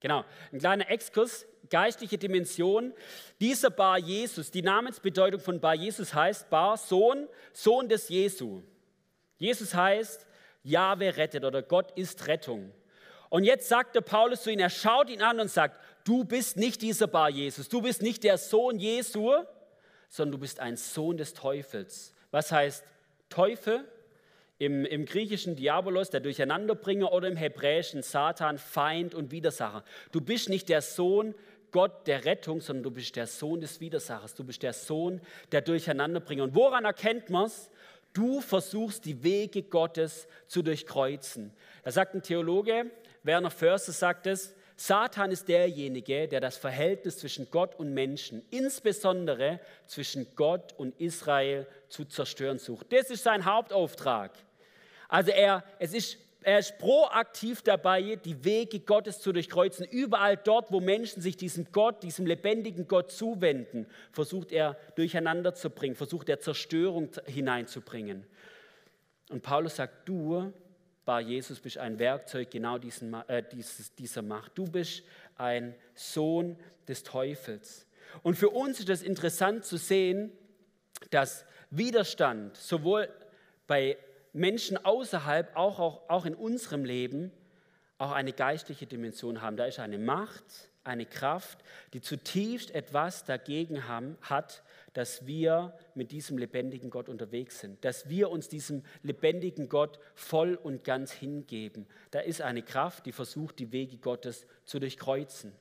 Genau, 0.00 0.24
ein 0.52 0.58
kleiner 0.58 0.90
Exkurs, 0.90 1.46
geistliche 1.70 2.18
Dimension. 2.18 2.92
Dieser 3.40 3.70
Bar 3.70 3.98
Jesus, 3.98 4.50
die 4.50 4.62
Namensbedeutung 4.62 5.40
von 5.40 5.60
Bar 5.60 5.74
Jesus 5.74 6.14
heißt 6.14 6.50
Bar 6.50 6.76
Sohn, 6.76 7.28
Sohn 7.52 7.88
des 7.88 8.08
Jesu. 8.08 8.62
Jesus 9.38 9.74
heißt, 9.74 10.26
Jahwe 10.62 11.16
rettet 11.16 11.44
oder 11.44 11.62
Gott 11.62 11.92
ist 11.96 12.26
Rettung. 12.26 12.72
Und 13.28 13.44
jetzt 13.44 13.68
sagt 13.68 13.94
der 13.94 14.00
Paulus 14.00 14.42
zu 14.42 14.50
ihm, 14.50 14.58
er 14.58 14.70
schaut 14.70 15.10
ihn 15.10 15.22
an 15.22 15.40
und 15.40 15.50
sagt, 15.50 15.80
du 16.04 16.24
bist 16.24 16.56
nicht 16.56 16.82
dieser 16.82 17.06
Bar 17.06 17.30
Jesus, 17.30 17.68
du 17.68 17.82
bist 17.82 18.02
nicht 18.02 18.24
der 18.24 18.38
Sohn 18.38 18.78
Jesu, 18.78 19.32
sondern 20.08 20.32
du 20.32 20.38
bist 20.38 20.60
ein 20.60 20.76
Sohn 20.76 21.16
des 21.16 21.34
Teufels. 21.34 22.12
Was 22.30 22.52
heißt 22.52 22.84
Teufel? 23.28 23.84
Im, 24.58 24.86
Im, 24.86 25.04
griechischen 25.04 25.54
Diabolos, 25.54 26.08
der 26.08 26.20
Durcheinanderbringer, 26.20 27.12
oder 27.12 27.28
im 27.28 27.36
hebräischen 27.36 28.02
Satan, 28.02 28.56
Feind 28.56 29.14
und 29.14 29.30
Widersacher. 29.30 29.84
Du 30.12 30.22
bist 30.22 30.48
nicht 30.48 30.70
der 30.70 30.80
Sohn 30.80 31.34
Gott 31.76 32.06
der 32.06 32.24
Rettung, 32.24 32.62
sondern 32.62 32.84
du 32.84 32.90
bist 32.90 33.16
der 33.16 33.26
Sohn 33.26 33.60
des 33.60 33.80
Widersachers. 33.80 34.34
Du 34.34 34.44
bist 34.44 34.62
der 34.62 34.72
Sohn 34.72 35.20
der 35.52 35.60
Durcheinanderbringer. 35.60 36.44
Und 36.44 36.54
woran 36.54 36.86
erkennt 36.86 37.28
man 37.28 37.44
es? 37.44 37.68
Du 38.14 38.40
versuchst 38.40 39.04
die 39.04 39.22
Wege 39.22 39.62
Gottes 39.62 40.26
zu 40.46 40.62
durchkreuzen. 40.62 41.52
Da 41.84 41.90
sagt 41.90 42.14
ein 42.14 42.22
Theologe, 42.22 42.90
Werner 43.24 43.50
Förster 43.50 43.92
sagt 43.92 44.26
es, 44.26 44.54
Satan 44.76 45.30
ist 45.30 45.48
derjenige, 45.48 46.28
der 46.28 46.40
das 46.40 46.56
Verhältnis 46.56 47.18
zwischen 47.18 47.50
Gott 47.50 47.74
und 47.74 47.92
Menschen, 47.92 48.42
insbesondere 48.48 49.60
zwischen 49.84 50.34
Gott 50.34 50.72
und 50.78 50.98
Israel, 50.98 51.66
zu 51.90 52.06
zerstören 52.06 52.58
sucht. 52.58 52.90
Das 52.90 53.10
ist 53.10 53.22
sein 53.22 53.44
Hauptauftrag. 53.44 54.32
Also 55.10 55.30
er, 55.30 55.62
es 55.78 55.92
ist, 55.92 56.16
er 56.46 56.60
ist 56.60 56.78
proaktiv 56.78 57.62
dabei, 57.62 58.14
die 58.24 58.44
Wege 58.44 58.78
Gottes 58.78 59.18
zu 59.18 59.32
durchkreuzen. 59.32 59.84
Überall 59.84 60.36
dort, 60.36 60.70
wo 60.70 60.78
Menschen 60.78 61.20
sich 61.20 61.36
diesem 61.36 61.72
Gott, 61.72 62.04
diesem 62.04 62.24
lebendigen 62.24 62.86
Gott 62.86 63.10
zuwenden, 63.10 63.88
versucht 64.12 64.52
er 64.52 64.78
durcheinander 64.94 65.54
zu 65.54 65.70
bringen, 65.70 65.96
versucht 65.96 66.28
er 66.28 66.38
Zerstörung 66.38 67.08
hineinzubringen. 67.26 68.24
Und 69.28 69.42
Paulus 69.42 69.74
sagt, 69.74 70.08
du 70.08 70.52
Bar 71.04 71.20
Jesus 71.20 71.58
bist 71.58 71.78
ein 71.78 71.98
Werkzeug 71.98 72.48
genau 72.48 72.78
diesen, 72.78 73.12
äh, 73.26 73.42
dieses, 73.50 73.92
dieser 73.96 74.22
Macht. 74.22 74.52
Du 74.56 74.66
bist 74.66 75.02
ein 75.36 75.74
Sohn 75.94 76.56
des 76.86 77.02
Teufels. 77.02 77.88
Und 78.22 78.36
für 78.36 78.50
uns 78.50 78.78
ist 78.78 78.88
es 78.88 79.02
interessant 79.02 79.64
zu 79.64 79.78
sehen, 79.78 80.30
dass 81.10 81.44
Widerstand 81.70 82.56
sowohl 82.56 83.08
bei 83.66 83.96
Menschen 84.36 84.76
außerhalb, 84.76 85.56
auch, 85.56 85.78
auch, 85.78 86.08
auch 86.08 86.26
in 86.26 86.34
unserem 86.34 86.84
Leben, 86.84 87.32
auch 87.98 88.12
eine 88.12 88.32
geistliche 88.32 88.86
Dimension 88.86 89.40
haben. 89.40 89.56
Da 89.56 89.64
ist 89.64 89.78
eine 89.78 89.98
Macht, 89.98 90.44
eine 90.84 91.06
Kraft, 91.06 91.58
die 91.94 92.02
zutiefst 92.02 92.70
etwas 92.70 93.24
dagegen 93.24 93.88
haben, 93.88 94.18
hat, 94.20 94.62
dass 94.92 95.26
wir 95.26 95.76
mit 95.94 96.12
diesem 96.12 96.36
lebendigen 96.36 96.90
Gott 96.90 97.08
unterwegs 97.08 97.60
sind, 97.60 97.82
dass 97.84 98.08
wir 98.08 98.30
uns 98.30 98.48
diesem 98.48 98.84
lebendigen 99.02 99.68
Gott 99.68 99.98
voll 100.14 100.54
und 100.54 100.84
ganz 100.84 101.12
hingeben. 101.12 101.86
Da 102.10 102.20
ist 102.20 102.42
eine 102.42 102.62
Kraft, 102.62 103.06
die 103.06 103.12
versucht, 103.12 103.58
die 103.58 103.72
Wege 103.72 103.96
Gottes 103.96 104.46
zu 104.64 104.78
durchkreuzen. 104.78 105.52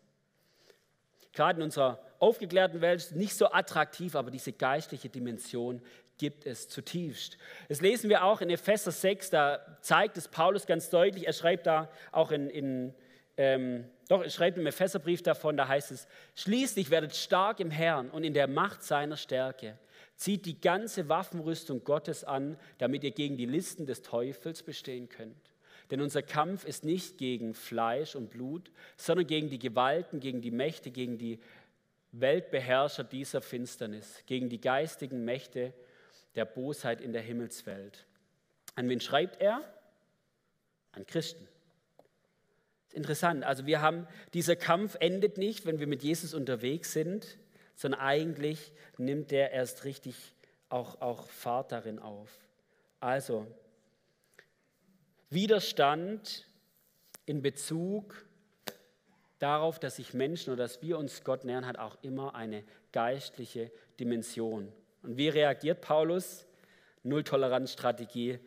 Gerade 1.32 1.60
in 1.60 1.63
unserer 1.63 2.00
aufgeklärten 2.20 2.79
Welt 2.79 3.01
ist 3.01 3.15
nicht 3.15 3.36
so 3.36 3.51
attraktiv, 3.51 4.15
aber 4.15 4.32
diese 4.32 4.53
geistliche 4.53 5.10
Dimension 5.10 5.82
gibt 6.17 6.45
es 6.45 6.67
zutiefst. 6.69 7.38
Das 7.69 7.81
lesen 7.81 8.10
wir 8.10 8.24
auch 8.24 8.41
in 8.41 8.50
Epheser 8.50 8.91
6, 8.91 9.29
da 9.29 9.77
zeigt 9.81 10.17
es 10.17 10.27
Paulus 10.27 10.65
ganz 10.65 10.89
deutlich. 10.89 11.27
Er 11.27 11.34
schreibt 11.34 11.67
da 11.67 11.89
auch 12.12 12.31
in, 12.31 12.50
in 12.50 12.93
ähm, 13.38 13.86
doch, 14.07 14.22
er 14.22 14.29
schreibt 14.29 14.57
im 14.57 14.67
Epheserbrief 14.67 15.24
davon, 15.24 15.57
da 15.57 15.67
heißt 15.67 15.91
es, 15.91 16.07
schließlich 16.36 16.89
werdet 16.89 17.15
stark 17.15 17.60
im 17.60 17.72
Herrn 17.72 18.10
und 18.10 18.24
in 18.24 18.34
der 18.34 18.48
Macht 18.48 18.84
seiner 18.84 19.17
Stärke. 19.17 19.77
Zieht 20.15 20.45
die 20.45 20.62
ganze 20.62 21.10
Waffenrüstung 21.10 21.84
Gottes 21.84 22.24
an, 22.24 22.57
damit 22.77 23.03
ihr 23.03 23.12
gegen 23.12 23.36
die 23.36 23.48
Listen 23.48 23.86
des 23.86 24.01
Teufels 24.01 24.63
bestehen 24.63 25.10
könnt. 25.10 25.51
Denn 25.91 26.01
unser 26.01 26.22
Kampf 26.22 26.65
ist 26.65 26.86
nicht 26.86 27.17
gegen 27.17 27.53
Fleisch 27.53 28.15
und 28.15 28.29
Blut, 28.29 28.72
sondern 28.95 29.27
gegen 29.27 29.50
die 29.50 29.60
Gewalten, 29.60 30.19
gegen 30.19 30.41
die 30.41 30.51
Mächte, 30.51 30.91
gegen 30.91 31.17
die 31.17 31.39
Weltbeherrscher 32.12 33.03
dieser 33.03 33.41
Finsternis, 33.41 34.24
gegen 34.25 34.50
die 34.50 34.62
geistigen 34.62 35.25
Mächte 35.25 35.74
der 36.35 36.45
Bosheit 36.45 37.01
in 37.01 37.13
der 37.13 37.21
Himmelswelt. 37.21 38.05
An 38.75 38.89
wen 38.89 38.99
schreibt 38.99 39.41
er? 39.41 39.63
An 40.91 41.05
Christen. 41.05 41.47
Interessant, 42.91 43.43
also 43.43 43.65
wir 43.65 43.81
haben, 43.81 44.07
dieser 44.33 44.55
Kampf 44.55 44.95
endet 44.99 45.37
nicht, 45.37 45.65
wenn 45.65 45.79
wir 45.79 45.87
mit 45.87 46.01
Jesus 46.01 46.33
unterwegs 46.33 46.93
sind, 46.93 47.37
sondern 47.75 47.99
eigentlich 47.99 48.71
nimmt 48.97 49.31
der 49.31 49.51
erst 49.51 49.83
richtig 49.83 50.15
auch, 50.69 51.01
auch 51.01 51.27
Fahrt 51.29 51.71
darin 51.73 51.99
auf. 51.99 52.29
Also, 53.01 53.47
Widerstand 55.29 56.47
in 57.25 57.41
Bezug 57.41 58.25
darauf, 59.39 59.79
dass 59.79 59.97
sich 59.97 60.13
Menschen 60.13 60.53
oder 60.53 60.63
dass 60.63 60.81
wir 60.81 60.97
uns 60.97 61.23
Gott 61.23 61.43
nähern, 61.43 61.65
hat 61.65 61.77
auch 61.77 61.97
immer 62.01 62.35
eine 62.35 62.63
geistliche 62.93 63.71
Dimension. 63.99 64.71
Und 65.05 65.17
wie 65.17 65.29
reagiert 65.29 65.81
Paulus? 65.81 66.45
Null-Toleranz-Strategie. 67.03 68.39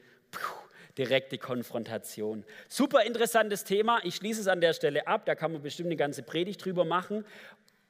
Direkte 0.98 1.38
Konfrontation. 1.38 2.44
Super 2.66 3.04
interessantes 3.04 3.62
Thema. 3.62 4.00
Ich 4.02 4.16
schließe 4.16 4.40
es 4.40 4.48
an 4.48 4.60
der 4.60 4.72
Stelle 4.72 5.06
ab. 5.06 5.24
Da 5.26 5.36
kann 5.36 5.52
man 5.52 5.62
bestimmt 5.62 5.86
eine 5.86 5.96
ganze 5.96 6.24
Predigt 6.24 6.64
drüber 6.64 6.84
machen. 6.84 7.24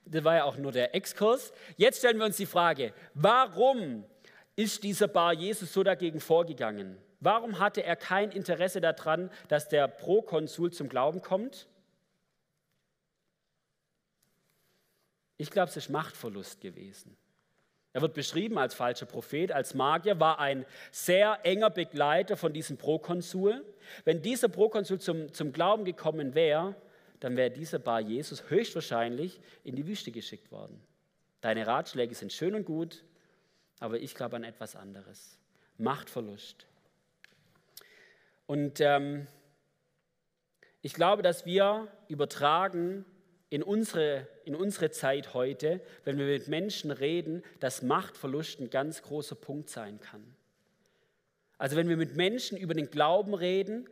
Das 0.04 0.25
war 0.25 0.37
ja 0.37 0.44
auch 0.44 0.58
nur 0.58 0.72
der 0.72 0.94
Exkurs. 0.94 1.52
Jetzt 1.78 1.98
stellen 1.98 2.18
wir 2.18 2.26
uns 2.26 2.37
die 2.37 2.46
Frage, 2.46 2.92
warum 3.14 4.04
ist 4.56 4.82
dieser 4.82 5.08
Bar 5.08 5.32
Jesus 5.32 5.72
so 5.72 5.82
dagegen 5.82 6.20
vorgegangen? 6.20 6.98
Warum 7.20 7.58
hatte 7.58 7.82
er 7.82 7.96
kein 7.96 8.30
Interesse 8.30 8.82
daran, 8.82 9.30
dass 9.48 9.68
der 9.68 9.88
Prokonsul 9.88 10.72
zum 10.72 10.90
Glauben 10.90 11.22
kommt? 11.22 11.66
Ich 15.38 15.50
glaube, 15.50 15.70
es 15.70 15.76
ist 15.76 15.88
Machtverlust 15.88 16.60
gewesen. 16.60 17.16
Er 17.98 18.02
wird 18.02 18.14
beschrieben 18.14 18.58
als 18.58 18.74
falscher 18.74 19.06
Prophet, 19.06 19.50
als 19.50 19.74
Magier, 19.74 20.20
war 20.20 20.38
ein 20.38 20.64
sehr 20.92 21.40
enger 21.42 21.68
Begleiter 21.68 22.36
von 22.36 22.52
diesem 22.52 22.76
Prokonsul. 22.76 23.64
Wenn 24.04 24.22
dieser 24.22 24.48
Prokonsul 24.48 25.00
zum, 25.00 25.32
zum 25.32 25.52
Glauben 25.52 25.84
gekommen 25.84 26.36
wäre, 26.36 26.76
dann 27.18 27.36
wäre 27.36 27.50
dieser 27.50 27.80
Bar 27.80 27.98
Jesus 27.98 28.50
höchstwahrscheinlich 28.50 29.40
in 29.64 29.74
die 29.74 29.84
Wüste 29.88 30.12
geschickt 30.12 30.52
worden. 30.52 30.80
Deine 31.40 31.66
Ratschläge 31.66 32.14
sind 32.14 32.32
schön 32.32 32.54
und 32.54 32.66
gut, 32.66 33.02
aber 33.80 33.98
ich 33.98 34.14
glaube 34.14 34.36
an 34.36 34.44
etwas 34.44 34.76
anderes. 34.76 35.36
Machtverlust. 35.76 36.68
Und 38.46 38.80
ähm, 38.80 39.26
ich 40.82 40.94
glaube, 40.94 41.22
dass 41.22 41.46
wir 41.46 41.88
übertragen 42.06 43.04
in 43.50 43.62
unsere, 43.62 44.26
in 44.44 44.54
unsere 44.54 44.90
Zeit 44.90 45.34
heute, 45.34 45.80
wenn 46.04 46.18
wir 46.18 46.26
mit 46.26 46.48
Menschen 46.48 46.90
reden, 46.90 47.42
dass 47.60 47.82
Machtverlust 47.82 48.60
ein 48.60 48.70
ganz 48.70 49.02
großer 49.02 49.36
Punkt 49.36 49.70
sein 49.70 50.00
kann. 50.00 50.22
Also 51.56 51.76
wenn 51.76 51.88
wir 51.88 51.96
mit 51.96 52.16
Menschen 52.16 52.56
über 52.56 52.74
den 52.74 52.90
Glauben 52.90 53.34
reden 53.34 53.88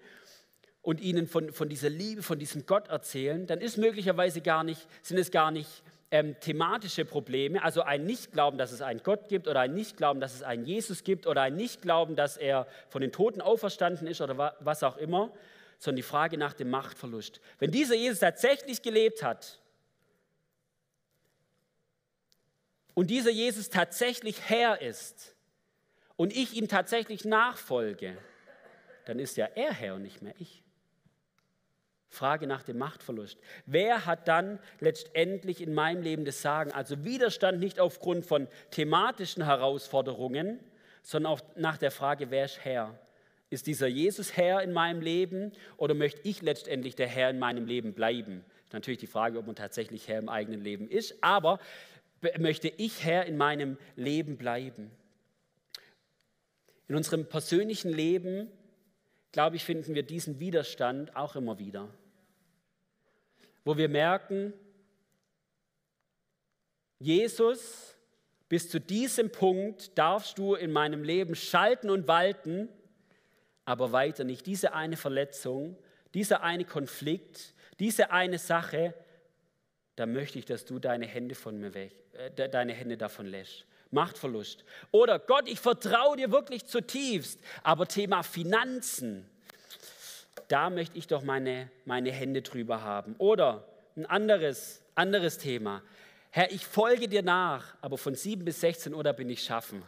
und 0.82 1.00
ihnen 1.00 1.26
von, 1.26 1.52
von 1.52 1.68
dieser 1.68 1.90
Liebe, 1.90 2.22
von 2.22 2.38
diesem 2.38 2.66
Gott 2.66 2.88
erzählen, 2.88 3.46
dann 3.46 3.60
ist 3.60 3.76
möglicherweise 3.76 4.40
gar 4.40 4.62
nicht, 4.62 4.86
sind 5.02 5.18
es 5.18 5.30
gar 5.30 5.50
nicht 5.50 5.82
ähm, 6.12 6.36
thematische 6.38 7.04
Probleme, 7.04 7.64
also 7.64 7.82
ein 7.82 8.04
Nichtglauben, 8.04 8.58
dass 8.58 8.70
es 8.70 8.82
einen 8.82 9.02
Gott 9.02 9.28
gibt 9.28 9.48
oder 9.48 9.60
ein 9.60 9.74
Nichtglauben, 9.74 10.20
dass 10.20 10.34
es 10.34 10.42
einen 10.42 10.64
Jesus 10.64 11.02
gibt 11.02 11.26
oder 11.26 11.42
ein 11.42 11.56
Nichtglauben, 11.56 12.14
dass 12.14 12.36
er 12.36 12.68
von 12.88 13.00
den 13.00 13.10
Toten 13.10 13.40
auferstanden 13.40 14.06
ist 14.06 14.20
oder 14.20 14.54
was 14.60 14.84
auch 14.84 14.96
immer, 14.98 15.32
sondern 15.78 15.96
die 15.96 16.02
Frage 16.02 16.38
nach 16.38 16.52
dem 16.52 16.70
Machtverlust. 16.70 17.40
Wenn 17.58 17.70
dieser 17.70 17.94
Jesus 17.94 18.20
tatsächlich 18.20 18.82
gelebt 18.82 19.22
hat 19.22 19.60
und 22.94 23.08
dieser 23.08 23.30
Jesus 23.30 23.68
tatsächlich 23.68 24.40
Herr 24.48 24.80
ist 24.80 25.34
und 26.16 26.34
ich 26.34 26.54
ihm 26.54 26.68
tatsächlich 26.68 27.24
nachfolge, 27.24 28.16
dann 29.04 29.18
ist 29.18 29.36
ja 29.36 29.46
er 29.54 29.72
Herr 29.72 29.94
und 29.94 30.02
nicht 30.02 30.22
mehr 30.22 30.34
ich. 30.38 30.62
Frage 32.08 32.46
nach 32.46 32.62
dem 32.62 32.78
Machtverlust. 32.78 33.38
Wer 33.66 34.06
hat 34.06 34.26
dann 34.26 34.58
letztendlich 34.80 35.60
in 35.60 35.74
meinem 35.74 36.02
Leben 36.02 36.24
das 36.24 36.40
Sagen? 36.40 36.72
Also 36.72 37.04
Widerstand 37.04 37.60
nicht 37.60 37.78
aufgrund 37.78 38.24
von 38.24 38.48
thematischen 38.70 39.44
Herausforderungen, 39.44 40.58
sondern 41.02 41.32
auch 41.32 41.40
nach 41.56 41.76
der 41.76 41.90
Frage, 41.90 42.30
wer 42.30 42.46
ist 42.46 42.64
Herr? 42.64 42.98
Ist 43.48 43.66
dieser 43.66 43.86
Jesus 43.86 44.36
Herr 44.36 44.62
in 44.62 44.72
meinem 44.72 45.00
Leben 45.00 45.52
oder 45.76 45.94
möchte 45.94 46.20
ich 46.24 46.42
letztendlich 46.42 46.96
der 46.96 47.06
Herr 47.06 47.30
in 47.30 47.38
meinem 47.38 47.66
Leben 47.66 47.94
bleiben? 47.94 48.44
Natürlich 48.72 48.98
die 48.98 49.06
Frage, 49.06 49.38
ob 49.38 49.46
man 49.46 49.54
tatsächlich 49.54 50.08
Herr 50.08 50.18
im 50.18 50.28
eigenen 50.28 50.60
Leben 50.60 50.88
ist, 50.88 51.14
aber 51.20 51.60
möchte 52.38 52.68
ich 52.68 53.04
Herr 53.04 53.26
in 53.26 53.36
meinem 53.36 53.78
Leben 53.94 54.36
bleiben? 54.36 54.90
In 56.88 56.96
unserem 56.96 57.28
persönlichen 57.28 57.92
Leben, 57.92 58.50
glaube 59.30 59.56
ich, 59.56 59.64
finden 59.64 59.94
wir 59.94 60.02
diesen 60.02 60.40
Widerstand 60.40 61.14
auch 61.14 61.36
immer 61.36 61.58
wieder, 61.58 61.88
wo 63.64 63.76
wir 63.76 63.88
merken, 63.88 64.52
Jesus, 66.98 67.96
bis 68.48 68.68
zu 68.68 68.80
diesem 68.80 69.30
Punkt 69.30 69.96
darfst 69.98 70.38
du 70.38 70.54
in 70.54 70.72
meinem 70.72 71.02
Leben 71.02 71.34
schalten 71.34 71.90
und 71.90 72.08
walten, 72.08 72.68
aber 73.66 73.92
weiter 73.92 74.24
nicht. 74.24 74.46
Diese 74.46 74.72
eine 74.72 74.96
Verletzung, 74.96 75.76
dieser 76.14 76.42
eine 76.42 76.64
Konflikt, 76.64 77.52
diese 77.78 78.10
eine 78.10 78.38
Sache, 78.38 78.94
da 79.96 80.06
möchte 80.06 80.38
ich, 80.38 80.46
dass 80.46 80.64
du 80.64 80.78
deine 80.78 81.06
Hände 81.06 81.34
von 81.34 81.58
mir 81.60 81.74
weg, 81.74 81.92
äh, 82.14 82.48
deine 82.48 82.72
Hände 82.72 82.96
davon 82.96 83.26
lässt. 83.26 83.66
Machtverlust. 83.90 84.64
Oder 84.90 85.18
Gott, 85.18 85.48
ich 85.48 85.60
vertraue 85.60 86.16
dir 86.16 86.32
wirklich 86.32 86.64
zutiefst, 86.64 87.38
aber 87.62 87.86
Thema 87.86 88.22
Finanzen, 88.22 89.28
da 90.48 90.70
möchte 90.70 90.96
ich 90.98 91.06
doch 91.06 91.22
meine, 91.22 91.70
meine 91.84 92.10
Hände 92.10 92.42
drüber 92.42 92.82
haben. 92.82 93.14
Oder 93.18 93.66
ein 93.96 94.06
anderes, 94.06 94.82
Anderes 94.96 95.36
Thema. 95.36 95.82
Herr, 96.30 96.50
ich 96.50 96.66
folge 96.66 97.06
dir 97.06 97.22
nach, 97.22 97.76
aber 97.82 97.98
von 97.98 98.14
7 98.14 98.46
bis 98.46 98.60
16 98.62 98.94
Uhr, 98.94 99.04
da 99.04 99.12
bin 99.12 99.28
ich 99.28 99.42
schaffen. 99.42 99.82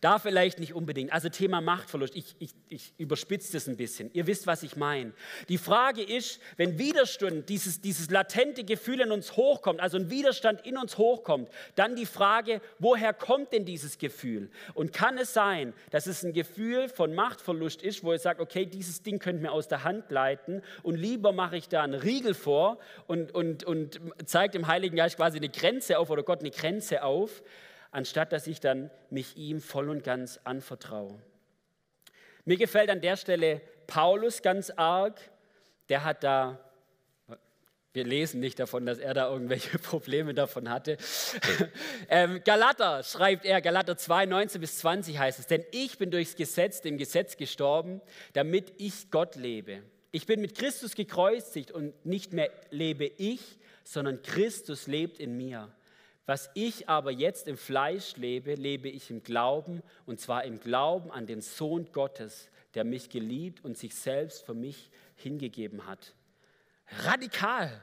Da 0.00 0.18
vielleicht 0.18 0.58
nicht 0.58 0.74
unbedingt. 0.74 1.12
Also 1.12 1.28
Thema 1.28 1.60
Machtverlust. 1.60 2.14
Ich, 2.16 2.36
ich, 2.38 2.50
ich 2.68 2.92
überspitze 2.98 3.52
das 3.52 3.68
ein 3.68 3.76
bisschen. 3.76 4.10
Ihr 4.12 4.26
wisst, 4.26 4.46
was 4.46 4.62
ich 4.62 4.76
meine. 4.76 5.12
Die 5.48 5.58
Frage 5.58 6.02
ist, 6.02 6.40
wenn 6.56 6.78
Widerstand, 6.78 7.48
dieses, 7.48 7.80
dieses 7.80 8.10
latente 8.10 8.64
Gefühl 8.64 9.00
in 9.00 9.12
uns 9.12 9.36
hochkommt, 9.36 9.80
also 9.80 9.96
ein 9.96 10.10
Widerstand 10.10 10.66
in 10.66 10.76
uns 10.76 10.98
hochkommt, 10.98 11.48
dann 11.74 11.96
die 11.96 12.06
Frage, 12.06 12.60
woher 12.78 13.12
kommt 13.12 13.52
denn 13.52 13.64
dieses 13.64 13.98
Gefühl? 13.98 14.50
Und 14.74 14.92
kann 14.92 15.18
es 15.18 15.32
sein, 15.32 15.72
dass 15.90 16.06
es 16.06 16.22
ein 16.22 16.32
Gefühl 16.32 16.88
von 16.88 17.14
Machtverlust 17.14 17.82
ist, 17.82 18.04
wo 18.04 18.12
ihr 18.12 18.18
sagt, 18.18 18.40
okay, 18.40 18.66
dieses 18.66 19.02
Ding 19.02 19.18
könnte 19.18 19.42
mir 19.42 19.52
aus 19.52 19.68
der 19.68 19.84
Hand 19.84 20.08
gleiten 20.08 20.62
und 20.82 20.96
lieber 20.96 21.32
mache 21.32 21.56
ich 21.56 21.68
da 21.68 21.82
einen 21.82 21.94
Riegel 21.94 22.34
vor 22.34 22.78
und, 23.06 23.32
und, 23.32 23.64
und 23.64 24.00
zeige 24.24 24.52
dem 24.52 24.66
Heiligen 24.66 24.96
Geist 24.96 25.16
quasi 25.16 25.38
eine 25.38 25.48
Grenze 25.48 25.98
auf 25.98 26.10
oder 26.10 26.22
Gott 26.22 26.40
eine 26.40 26.50
Grenze 26.50 27.02
auf, 27.02 27.42
anstatt 27.94 28.32
dass 28.32 28.46
ich 28.46 28.60
dann 28.60 28.90
mich 29.10 29.36
ihm 29.36 29.60
voll 29.60 29.88
und 29.88 30.04
ganz 30.04 30.40
anvertraue. 30.44 31.18
Mir 32.44 32.56
gefällt 32.56 32.90
an 32.90 33.00
der 33.00 33.16
Stelle 33.16 33.60
Paulus 33.86 34.42
ganz 34.42 34.70
arg. 34.70 35.20
Der 35.88 36.04
hat 36.04 36.24
da, 36.24 36.58
wir 37.92 38.04
lesen 38.04 38.40
nicht 38.40 38.58
davon, 38.58 38.84
dass 38.84 38.98
er 38.98 39.14
da 39.14 39.30
irgendwelche 39.30 39.78
Probleme 39.78 40.34
davon 40.34 40.68
hatte. 40.70 40.98
ähm, 42.08 42.42
Galater 42.44 43.02
schreibt 43.02 43.44
er, 43.44 43.60
Galater 43.60 43.96
2, 43.96 44.26
19 44.26 44.60
bis 44.60 44.78
20 44.78 45.18
heißt 45.18 45.38
es, 45.38 45.46
denn 45.46 45.64
ich 45.70 45.96
bin 45.96 46.10
durchs 46.10 46.36
Gesetz, 46.36 46.80
dem 46.80 46.98
Gesetz 46.98 47.36
gestorben, 47.36 48.00
damit 48.32 48.72
ich 48.78 49.10
Gott 49.10 49.36
lebe. 49.36 49.82
Ich 50.10 50.26
bin 50.26 50.40
mit 50.40 50.56
Christus 50.56 50.94
gekreuzigt 50.94 51.70
und 51.70 52.04
nicht 52.04 52.32
mehr 52.32 52.50
lebe 52.70 53.04
ich, 53.04 53.58
sondern 53.84 54.22
Christus 54.22 54.86
lebt 54.86 55.18
in 55.18 55.36
mir. 55.36 55.72
Was 56.26 56.50
ich 56.54 56.88
aber 56.88 57.10
jetzt 57.10 57.48
im 57.48 57.56
Fleisch 57.56 58.16
lebe, 58.16 58.54
lebe 58.54 58.88
ich 58.88 59.10
im 59.10 59.22
Glauben, 59.22 59.82
und 60.06 60.20
zwar 60.20 60.44
im 60.44 60.58
Glauben 60.58 61.10
an 61.10 61.26
den 61.26 61.42
Sohn 61.42 61.92
Gottes, 61.92 62.48
der 62.74 62.84
mich 62.84 63.10
geliebt 63.10 63.64
und 63.64 63.76
sich 63.76 63.94
selbst 63.94 64.44
für 64.44 64.54
mich 64.54 64.90
hingegeben 65.16 65.86
hat. 65.86 66.14
Radikal. 67.04 67.82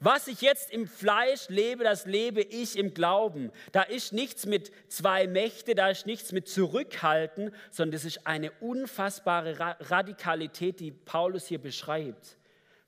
Was 0.00 0.26
ich 0.26 0.40
jetzt 0.40 0.70
im 0.70 0.86
Fleisch 0.86 1.48
lebe, 1.48 1.84
das 1.84 2.06
lebe 2.06 2.40
ich 2.40 2.78
im 2.78 2.94
Glauben. 2.94 3.50
Da 3.72 3.82
ist 3.82 4.12
nichts 4.12 4.46
mit 4.46 4.72
zwei 4.88 5.26
Mächte, 5.26 5.74
da 5.74 5.90
ist 5.90 6.06
nichts 6.06 6.32
mit 6.32 6.48
Zurückhalten, 6.48 7.54
sondern 7.70 7.92
das 7.92 8.04
ist 8.04 8.26
eine 8.26 8.52
unfassbare 8.52 9.76
Radikalität, 9.80 10.80
die 10.80 10.92
Paulus 10.92 11.46
hier 11.46 11.60
beschreibt. 11.60 12.38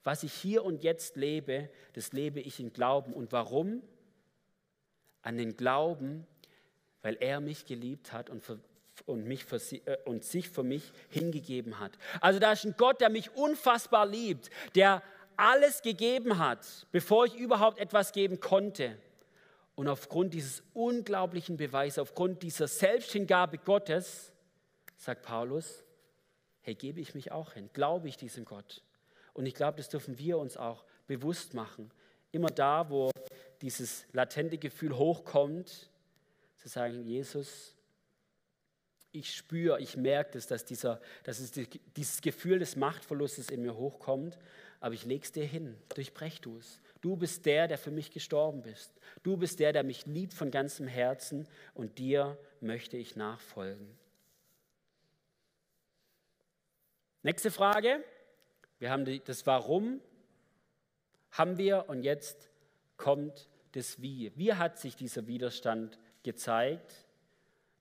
Was 0.02 0.22
ich 0.22 0.32
hier 0.32 0.64
und 0.64 0.82
jetzt 0.82 1.16
lebe, 1.16 1.68
das 1.94 2.12
lebe 2.12 2.40
ich 2.40 2.60
im 2.60 2.72
Glauben. 2.72 3.12
Und 3.12 3.32
warum? 3.32 3.82
An 5.25 5.37
den 5.37 5.57
Glauben, 5.57 6.26
weil 7.02 7.16
er 7.21 7.40
mich 7.40 7.66
geliebt 7.66 8.12
hat 8.12 8.31
und, 8.31 8.43
für, 8.43 8.61
und, 9.07 9.25
mich 9.25 9.45
für, 9.45 9.57
äh, 9.57 9.99
und 10.04 10.23
sich 10.25 10.49
für 10.49 10.62
mich 10.62 10.93
hingegeben 11.11 11.81
hat. 11.81 11.93
Also 12.21 12.38
da 12.38 12.52
ist 12.52 12.64
ein 12.64 12.75
Gott, 12.76 13.00
der 13.00 13.11
mich 13.11 13.35
unfassbar 13.35 14.07
liebt, 14.07 14.50
der 14.75 15.02
alles 15.37 15.83
gegeben 15.83 16.38
hat, 16.38 16.87
bevor 16.93 17.26
ich 17.26 17.35
überhaupt 17.35 17.78
etwas 17.78 18.12
geben 18.12 18.38
konnte. 18.38 18.97
Und 19.75 19.88
aufgrund 19.88 20.35
dieses 20.35 20.62
unglaublichen 20.73 21.57
Beweises, 21.57 21.99
aufgrund 21.99 22.43
dieser 22.43 22.69
Selbsthingabe 22.69 23.59
Gottes, 23.59 24.33
sagt 24.97 25.23
Paulus, 25.23 25.83
hey, 26.61 26.75
gebe 26.75 27.00
ich 27.00 27.14
mich 27.14 27.33
auch 27.33 27.54
hin, 27.54 27.69
glaube 27.73 28.09
ich 28.09 28.16
diesem 28.16 28.45
Gott. 28.45 28.83
Und 29.33 29.47
ich 29.47 29.54
glaube, 29.54 29.78
das 29.78 29.88
dürfen 29.88 30.16
wir 30.19 30.38
uns 30.38 30.57
auch 30.57 30.85
bewusst 31.07 31.54
machen. 31.54 31.90
Immer 32.31 32.50
da, 32.50 32.88
wo 32.88 33.11
dieses 33.64 34.04
latente 34.12 34.59
Gefühl 34.59 34.94
hochkommt, 34.94 35.88
zu 36.59 36.68
sagen, 36.68 37.02
Jesus, 37.02 37.75
ich 39.11 39.35
spüre, 39.35 39.80
ich 39.80 39.97
merke 39.97 40.33
das, 40.33 40.47
dass, 40.47 40.66
dieser, 40.66 41.00
dass 41.23 41.38
es 41.38 41.52
dieses 41.97 42.21
Gefühl 42.21 42.59
des 42.59 42.76
Machtverlustes 42.76 43.49
in 43.49 43.62
mir 43.62 43.75
hochkommt, 43.75 44.38
aber 44.80 44.92
ich 44.92 45.06
lege 45.06 45.25
es 45.25 45.33
dir 45.33 45.47
hin, 45.47 45.78
durchbrech 45.94 46.42
du 46.42 46.59
es. 46.59 46.78
Du 47.00 47.17
bist 47.17 47.47
der, 47.47 47.67
der 47.67 47.78
für 47.78 47.91
mich 47.91 48.10
gestorben 48.10 48.60
bist. 48.60 48.93
Du 49.23 49.38
bist 49.38 49.58
der, 49.60 49.73
der 49.73 49.82
mich 49.82 50.04
liebt 50.04 50.34
von 50.34 50.50
ganzem 50.50 50.86
Herzen 50.86 51.49
und 51.73 51.99
dir 51.99 52.36
möchte 52.60 52.99
ich 52.99 53.17
nachfolgen. 53.17 53.99
Nächste 57.23 57.50
Frage. 57.50 58.04
Wir 58.78 58.91
haben 58.91 59.06
das 59.25 59.47
Warum, 59.47 60.02
haben 61.30 61.56
wir 61.56 61.88
und 61.88 62.02
jetzt 62.02 62.50
kommt 62.99 63.49
das 63.75 64.00
Wie. 64.00 64.32
Wie 64.37 64.52
hat 64.52 64.78
sich 64.78 64.97
dieser 64.97 65.26
Widerstand 65.26 65.99
gezeigt? 66.23 67.04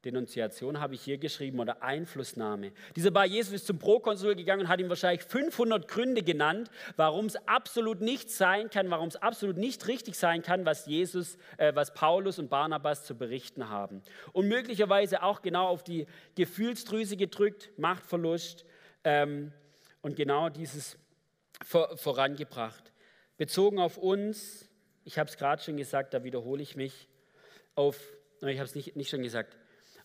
Denunziation 0.06 0.82
habe 0.82 0.96
ich 0.96 1.02
hier 1.02 1.18
geschrieben 1.18 1.60
oder 1.60 1.82
Einflussnahme. 1.82 2.74
Dieser 2.96 3.12
Bar 3.12 3.26
Jesus 3.26 3.54
ist 3.54 3.68
zum 3.68 3.80
Prokonsul 3.80 4.36
gegangen 4.36 4.64
und 4.64 4.68
hat 4.68 4.82
ihm 4.82 4.90
wahrscheinlich 4.90 5.24
500 5.24 5.88
Gründe 5.88 6.24
genannt, 6.24 6.70
warum 6.98 7.28
es 7.28 7.36
absolut 7.48 8.02
nicht 8.02 8.30
sein 8.30 8.70
kann, 8.70 8.90
warum 8.90 9.08
es 9.08 9.16
absolut 9.16 9.58
nicht 9.58 9.88
richtig 9.88 10.18
sein 10.18 10.42
kann, 10.42 10.66
was 10.66 10.88
Jesus, 10.88 11.38
äh, 11.58 11.74
was 11.74 11.94
Paulus 11.94 12.38
und 12.38 12.50
Barnabas 12.50 13.06
zu 13.06 13.16
berichten 13.16 13.70
haben. 13.70 14.02
Und 14.34 14.50
möglicherweise 14.50 15.24
auch 15.24 15.42
genau 15.42 15.68
auf 15.68 15.84
die 15.84 16.06
Gefühlsdrüse 16.36 17.16
gedrückt, 17.16 17.72
Machtverlust 17.78 18.66
ähm, 19.06 19.54
und 20.02 20.18
genau 20.18 20.50
dieses 20.50 20.98
vor, 21.64 21.96
vorangebracht. 21.96 22.92
Bezogen 23.38 23.80
auf 23.80 23.98
uns 23.98 24.70
ich 25.06 25.20
habe 25.20 25.30
es 25.30 25.38
gerade 25.38 25.62
schon 25.62 25.78
gesagt, 25.78 26.14
da 26.14 26.24
wiederhole 26.24 26.62
ich 26.62 26.76
mich, 26.76 27.08
auf, 27.76 28.00
ich 28.42 28.58
habe 28.58 28.66
es 28.66 28.76
nicht, 28.76 28.96
nicht 28.96 29.10
schon 29.10 29.24
gesagt, 29.24 29.58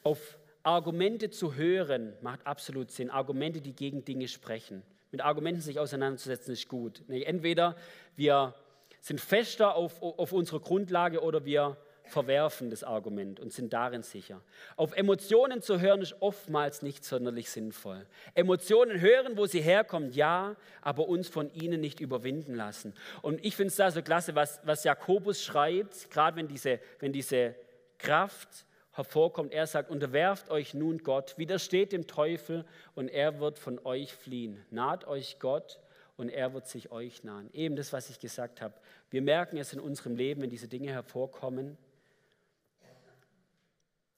auf 0.03 0.39
Argumente 0.63 1.31
zu 1.31 1.55
hören 1.55 2.15
macht 2.21 2.47
absolut 2.47 2.91
Sinn. 2.91 3.11
Argumente, 3.11 3.61
die 3.61 3.75
gegen 3.75 4.05
Dinge 4.05 4.29
sprechen. 4.29 4.83
Mit 5.11 5.23
Argumenten 5.23 5.63
sich 5.63 5.79
auseinanderzusetzen, 5.79 6.53
ist 6.53 6.69
gut. 6.69 7.03
Entweder 7.09 7.77
wir 8.17 8.55
sind 9.01 9.21
fester 9.21 9.75
auf, 9.75 10.03
auf 10.03 10.33
unserer 10.33 10.61
Grundlage 10.61 11.23
oder 11.23 11.45
wir 11.45 11.79
verwerfen 12.11 12.71
das 12.71 12.85
Argument 12.85 13.41
und 13.41 13.53
sind 13.53 13.73
darin 13.73 14.03
sicher. 14.03 14.41
Auf 14.77 14.97
Emotionen 14.97 15.63
zu 15.63 15.81
hören 15.81 16.01
ist 16.01 16.17
oftmals 16.21 16.83
nicht 16.83 17.05
sonderlich 17.05 17.51
sinnvoll. 17.51 18.07
Emotionen 18.35 19.01
hören, 19.01 19.37
wo 19.37 19.47
sie 19.47 19.61
herkommen, 19.61 20.13
ja, 20.13 20.57
aber 20.83 21.09
uns 21.09 21.29
von 21.29 21.53
ihnen 21.53 21.81
nicht 21.81 22.01
überwinden 22.01 22.55
lassen. 22.55 22.95
Und 23.23 23.45
ich 23.45 23.57
finde 23.57 23.69
es 23.69 23.77
da 23.77 23.91
so 23.91 24.03
klasse, 24.03 24.35
was, 24.35 24.61
was 24.65 24.85
Jakobus 24.85 25.43
schreibt, 25.43 26.11
gerade 26.11 26.37
wenn 26.37 26.49
diese, 26.49 26.81
wenn 27.01 27.13
diese 27.13 27.55
Kraft 27.99 28.67
hervorkommt. 28.93 29.53
Er 29.53 29.67
sagt, 29.67 29.91
unterwerft 29.91 30.51
euch 30.51 30.75
nun 30.75 30.99
Gott, 30.99 31.39
widersteht 31.39 31.93
dem 31.93 32.07
Teufel 32.07 32.65
und 32.95 33.09
er 33.09 33.41
wird 33.41 33.59
von 33.59 33.79
euch 33.85 34.13
fliehen. 34.13 34.65
Naht 34.71 35.07
euch 35.07 35.39
Gott 35.39 35.81
und 36.17 36.29
er 36.29 36.53
wird 36.53 36.67
sich 36.67 36.91
euch 36.91 37.23
nahen. 37.23 37.49
Eben 37.53 37.77
das, 37.77 37.93
was 37.93 38.11
ich 38.11 38.19
gesagt 38.19 38.61
habe. 38.61 38.75
Wir 39.11 39.23
merken 39.23 39.57
es 39.57 39.73
in 39.73 39.81
unserem 39.81 40.17
Leben, 40.17 40.43
wenn 40.43 40.51
diese 40.51 40.69
Dinge 40.69 40.91
hervorkommen. 40.91 41.79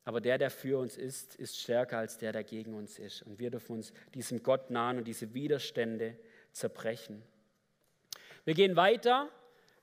Aber 0.04 0.20
der, 0.20 0.38
der 0.38 0.50
für 0.50 0.78
uns 0.78 0.96
ist, 0.96 1.34
ist 1.36 1.58
stärker 1.58 1.98
als 1.98 2.18
der, 2.18 2.32
der 2.32 2.44
gegen 2.44 2.74
uns 2.74 2.98
ist. 2.98 3.22
Und 3.22 3.38
wir 3.38 3.50
dürfen 3.50 3.76
uns 3.76 3.92
diesem 4.14 4.42
Gott 4.42 4.70
nahen 4.70 4.98
und 4.98 5.04
diese 5.04 5.34
Widerstände 5.34 6.16
zerbrechen. 6.52 7.22
Wir 8.44 8.54
gehen 8.54 8.76
weiter. 8.76 9.28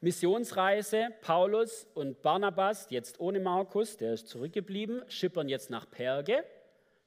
Missionsreise. 0.01 1.09
Paulus 1.21 1.87
und 1.93 2.21
Barnabas, 2.21 2.87
jetzt 2.89 3.19
ohne 3.19 3.39
Markus, 3.39 3.97
der 3.97 4.13
ist 4.13 4.27
zurückgeblieben, 4.27 5.03
schippern 5.07 5.49
jetzt 5.49 5.69
nach 5.69 5.89
Perge. 5.89 6.43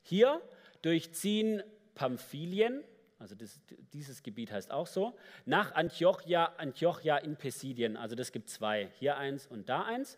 Hier 0.03 0.41
durchziehen 0.83 1.63
Pamphylien, 1.95 2.83
also 3.19 3.35
das, 3.35 3.61
dieses 3.93 4.23
Gebiet 4.23 4.51
heißt 4.51 4.71
auch 4.71 4.87
so, 4.87 5.13
nach 5.45 5.75
Antiochia, 5.75 6.55
Antiochia 6.57 7.19
in 7.19 7.37
Pisidien. 7.37 7.99
Also 7.99 8.17
das 8.17 8.33
gibt 8.33 8.49
zwei, 8.49 8.89
hier 8.99 9.19
eins 9.19 9.47
und 9.47 9.69
da 9.69 9.83
eins. 9.83 10.17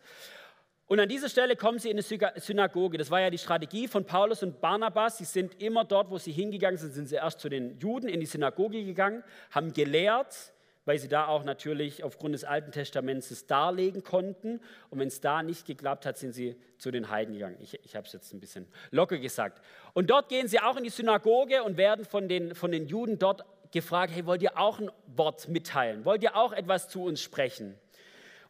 Und 0.87 1.01
an 1.01 1.09
dieser 1.09 1.29
Stelle 1.29 1.57
kommen 1.57 1.79
sie 1.79 1.91
in 1.91 1.99
eine 1.99 2.33
Synagoge. 2.37 2.99
Das 2.99 3.11
war 3.11 3.21
ja 3.21 3.31
die 3.31 3.39
Strategie 3.39 3.89
von 3.89 4.05
Paulus 4.05 4.43
und 4.43 4.61
Barnabas. 4.61 5.19
Sie 5.19 5.25
sind 5.25 5.61
immer 5.63 5.85
dort, 5.85 6.11
wo 6.11 6.19
sie 6.19 6.33
hingegangen 6.33 6.77
sind, 6.77 6.93
sind 6.93 7.09
sie 7.09 7.17
erst 7.17 7.41
zu 7.41 7.49
den 7.49 7.79
Juden 7.79 8.09
in 8.09 8.21
die 8.21 8.27
Synagoge 8.27 8.85
gegangen, 8.85 9.23
haben 9.51 9.73
gelehrt, 9.73 10.53
weil 10.85 10.99
sie 10.99 11.09
da 11.09 11.29
auch 11.29 11.45
natürlich 11.45 12.03
aufgrund 12.03 12.35
des 12.35 12.45
Alten 12.45 12.73
Testaments 12.73 13.31
es 13.31 13.47
darlegen 13.47 14.03
konnten. 14.03 14.61
Und 14.91 14.99
wenn 14.99 15.09
es 15.09 15.21
da 15.21 15.43
nicht 15.43 15.67
geklappt 15.67 16.05
hat, 16.05 16.19
sind 16.19 16.33
sie 16.33 16.57
zu 16.79 16.91
den 16.91 17.09
Heiden 17.09 17.35
gegangen. 17.35 17.57
Ich, 17.61 17.79
ich 17.85 17.95
habe 17.95 18.07
es 18.07 18.13
jetzt 18.13 18.35
ein 18.35 18.41
bisschen 18.41 18.67
locker 18.91 19.19
gesagt. 19.19 19.65
Und 19.95 20.11
dort 20.11 20.29
gehen 20.29 20.49
sie 20.49 20.61
auch 20.61 20.77
in 20.77 20.85
die 20.85 20.91
Synagoge 20.91 21.63
und 21.63 21.77
werden 21.77 22.05
von 22.05 22.29
den, 22.29 22.55
von 22.55 22.73
den 22.73 22.87
Juden 22.87 23.19
dort 23.19 23.45
gefragt, 23.71 24.13
hey, 24.15 24.27
wollt 24.27 24.43
ihr 24.43 24.59
auch 24.59 24.81
ein 24.81 24.91
Wort 25.07 25.49
mitteilen? 25.49 26.05
Wollt 26.05 26.23
ihr 26.23 26.37
auch 26.37 26.53
etwas 26.53 26.89
zu 26.89 27.05
uns 27.05 27.23
sprechen? 27.23 27.79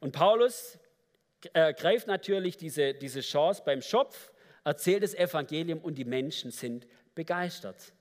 Und 0.01 0.13
Paulus 0.13 0.79
äh, 1.53 1.75
greift 1.75 2.07
natürlich 2.07 2.57
diese, 2.57 2.95
diese 2.95 3.21
Chance 3.21 3.63
beim 3.65 3.83
Schopf, 3.83 4.31
erzählt 4.65 5.03
das 5.03 5.15
Evangelium 5.15 5.81
und 5.81 5.97
die 5.97 6.05
Menschen 6.05 6.51
sind 6.51 6.87
begeistert. 7.15 7.93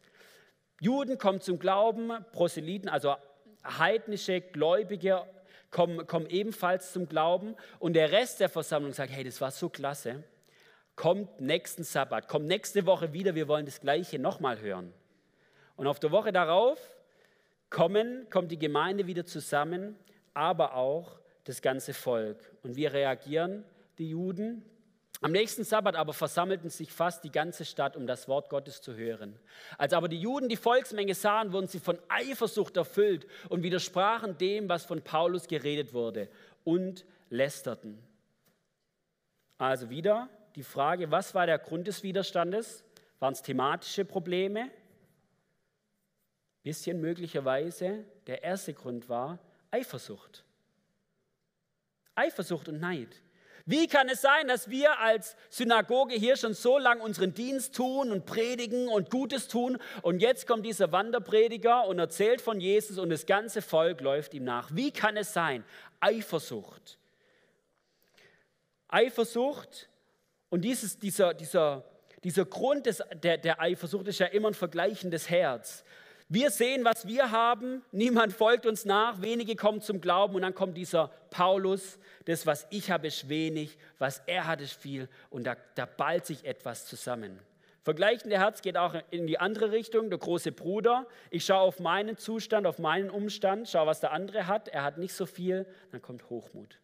Juden 0.80 1.18
kommen 1.18 1.42
zum 1.42 1.60
Glauben, 1.60 2.12
Proselyten, 2.32 2.90
also 2.90 3.16
heidnische 3.64 4.42
Gläubige, 4.42 5.26
kommen, 5.70 6.06
kommen 6.08 6.28
ebenfalls 6.28 6.92
zum 6.92 7.08
Glauben 7.08 7.56
und 7.80 7.94
der 7.94 8.12
Rest 8.12 8.40
der 8.40 8.50
Versammlung 8.50 8.94
sagt, 8.94 9.12
hey, 9.12 9.24
das 9.24 9.42
war 9.42 9.52
so 9.52 9.70
klasse, 9.70 10.24
kommt 10.96 11.40
nächsten 11.40 11.84
Sabbat, 11.84 12.28
kommt 12.28 12.48
nächste 12.48 12.86
Woche 12.86 13.14
wieder, 13.14 13.36
wir 13.36 13.48
wollen 13.48 13.66
das 13.66 13.80
Gleiche 13.80 14.20
nochmal 14.20 14.60
hören. 14.60 14.94
Und 15.76 15.88
auf 15.88 16.00
der 16.00 16.12
Woche 16.12 16.32
darauf 16.32 16.80
kommen, 17.70 18.28
kommt 18.30 18.52
die 18.52 18.60
Gemeinde 18.60 19.08
wieder 19.08 19.26
zusammen, 19.26 19.98
aber 20.34 20.76
auch 20.76 21.21
das 21.44 21.62
ganze 21.62 21.94
Volk. 21.94 22.38
Und 22.64 22.76
wie 22.76 22.86
reagieren 22.86 23.64
die 23.98 24.10
Juden? 24.10 24.64
Am 25.24 25.32
nächsten 25.32 25.64
Sabbat 25.64 25.96
aber 25.96 26.14
versammelten 26.14 26.72
sich 26.72 26.92
fast 26.92 27.24
die 27.24 27.32
ganze 27.32 27.64
Stadt, 27.64 27.96
um 27.96 28.08
das 28.08 28.28
Wort 28.28 28.50
Gottes 28.50 28.82
zu 28.82 28.96
hören. 28.96 29.38
Als 29.78 29.94
aber 29.94 30.08
die 30.08 30.20
Juden 30.20 30.50
die 30.50 30.56
Volksmenge 30.56 31.14
sahen, 31.14 31.54
wurden 31.54 31.68
sie 31.68 31.80
von 31.80 32.00
Eifersucht 32.10 32.76
erfüllt 32.76 33.28
und 33.50 33.62
widersprachen 33.62 34.38
dem, 34.40 34.68
was 34.68 34.84
von 34.84 35.04
Paulus 35.04 35.48
geredet 35.48 35.94
wurde 35.94 36.28
und 36.64 37.06
lästerten. 37.30 38.00
Also 39.60 39.92
wieder 39.92 40.28
die 40.56 40.64
Frage, 40.64 41.12
was 41.12 41.36
war 41.36 41.46
der 41.46 41.60
Grund 41.60 41.86
des 41.88 42.02
Widerstandes? 42.02 42.84
Waren 43.20 43.34
es 43.34 43.44
thematische 43.44 44.06
Probleme? 44.06 44.72
Bisschen 46.64 47.00
möglicherweise. 47.00 48.06
Der 48.26 48.42
erste 48.42 48.74
Grund 48.74 49.08
war 49.08 49.38
Eifersucht. 49.70 50.44
Eifersucht 52.22 52.70
und 52.70 52.80
Neid. 52.80 53.10
Wie 53.66 53.88
kann 53.88 54.10
es 54.10 54.22
sein, 54.22 54.48
dass 54.48 54.70
wir 54.70 55.00
als 55.00 55.36
Synagoge 55.50 56.16
hier 56.16 56.36
schon 56.36 56.54
so 56.54 56.78
lange 56.78 57.04
unseren 57.04 57.34
Dienst 57.34 57.76
tun 57.76 58.12
und 58.12 58.26
predigen 58.26 58.88
und 58.88 59.10
Gutes 59.10 59.48
tun 59.48 59.78
und 60.02 60.22
jetzt 60.22 60.48
kommt 60.48 60.66
dieser 60.66 60.92
Wanderprediger 60.92 61.86
und 61.88 62.00
erzählt 62.00 62.42
von 62.42 62.60
Jesus 62.60 62.98
und 62.98 63.10
das 63.10 63.26
ganze 63.26 63.62
Volk 63.62 64.02
läuft 64.02 64.34
ihm 64.34 64.44
nach? 64.44 64.70
Wie 64.74 64.92
kann 64.92 65.16
es 65.16 65.34
sein? 65.34 65.64
Eifersucht. 66.00 66.98
Eifersucht 68.88 69.90
und 70.50 70.62
dieses, 70.62 70.98
dieser, 71.00 71.34
dieser, 71.34 71.86
dieser 72.24 72.46
Grund 72.46 72.88
des, 72.88 73.02
der, 73.24 73.38
der 73.38 73.62
Eifersucht 73.62 74.08
ist 74.08 74.20
ja 74.20 74.28
immer 74.28 74.50
ein 74.50 74.54
vergleichendes 74.54 75.30
Herz. 75.30 75.84
Wir 76.34 76.50
sehen, 76.50 76.86
was 76.86 77.08
wir 77.08 77.32
haben, 77.32 77.84
niemand 77.92 78.32
folgt 78.32 78.66
uns 78.66 78.86
nach, 78.86 79.22
wenige 79.22 79.58
kommen 79.58 79.82
zum 79.82 80.00
Glauben 80.00 80.34
und 80.36 80.44
dann 80.44 80.56
kommt 80.56 80.78
dieser 80.78 81.10
Paulus, 81.30 82.00
das, 82.24 82.46
was 82.46 82.68
ich 82.70 82.90
habe, 82.90 83.08
ist 83.08 83.28
wenig, 83.28 83.78
was 84.00 84.22
er 84.28 84.48
hat, 84.48 84.62
ist 84.62 84.72
viel 84.72 85.10
und 85.30 85.44
da, 85.44 85.58
da 85.76 85.86
ballt 85.86 86.26
sich 86.26 86.46
etwas 86.46 86.86
zusammen. 86.86 87.38
Vergleichende 87.84 88.40
Herz 88.40 88.62
geht 88.62 88.78
auch 88.78 88.96
in 89.10 89.28
die 89.28 89.40
andere 89.40 89.74
Richtung, 89.74 90.10
der 90.10 90.20
große 90.20 90.54
Bruder. 90.54 91.06
Ich 91.32 91.44
schaue 91.44 91.60
auf 91.60 91.82
meinen 91.82 92.16
Zustand, 92.16 92.66
auf 92.66 92.80
meinen 92.80 93.10
Umstand, 93.10 93.68
schaue, 93.68 93.88
was 93.88 94.00
der 94.00 94.14
andere 94.14 94.48
hat. 94.48 94.70
Er 94.70 94.84
hat 94.84 94.98
nicht 94.98 95.14
so 95.14 95.26
viel, 95.26 95.66
dann 95.92 96.02
kommt 96.02 96.30
Hochmut. 96.30 96.80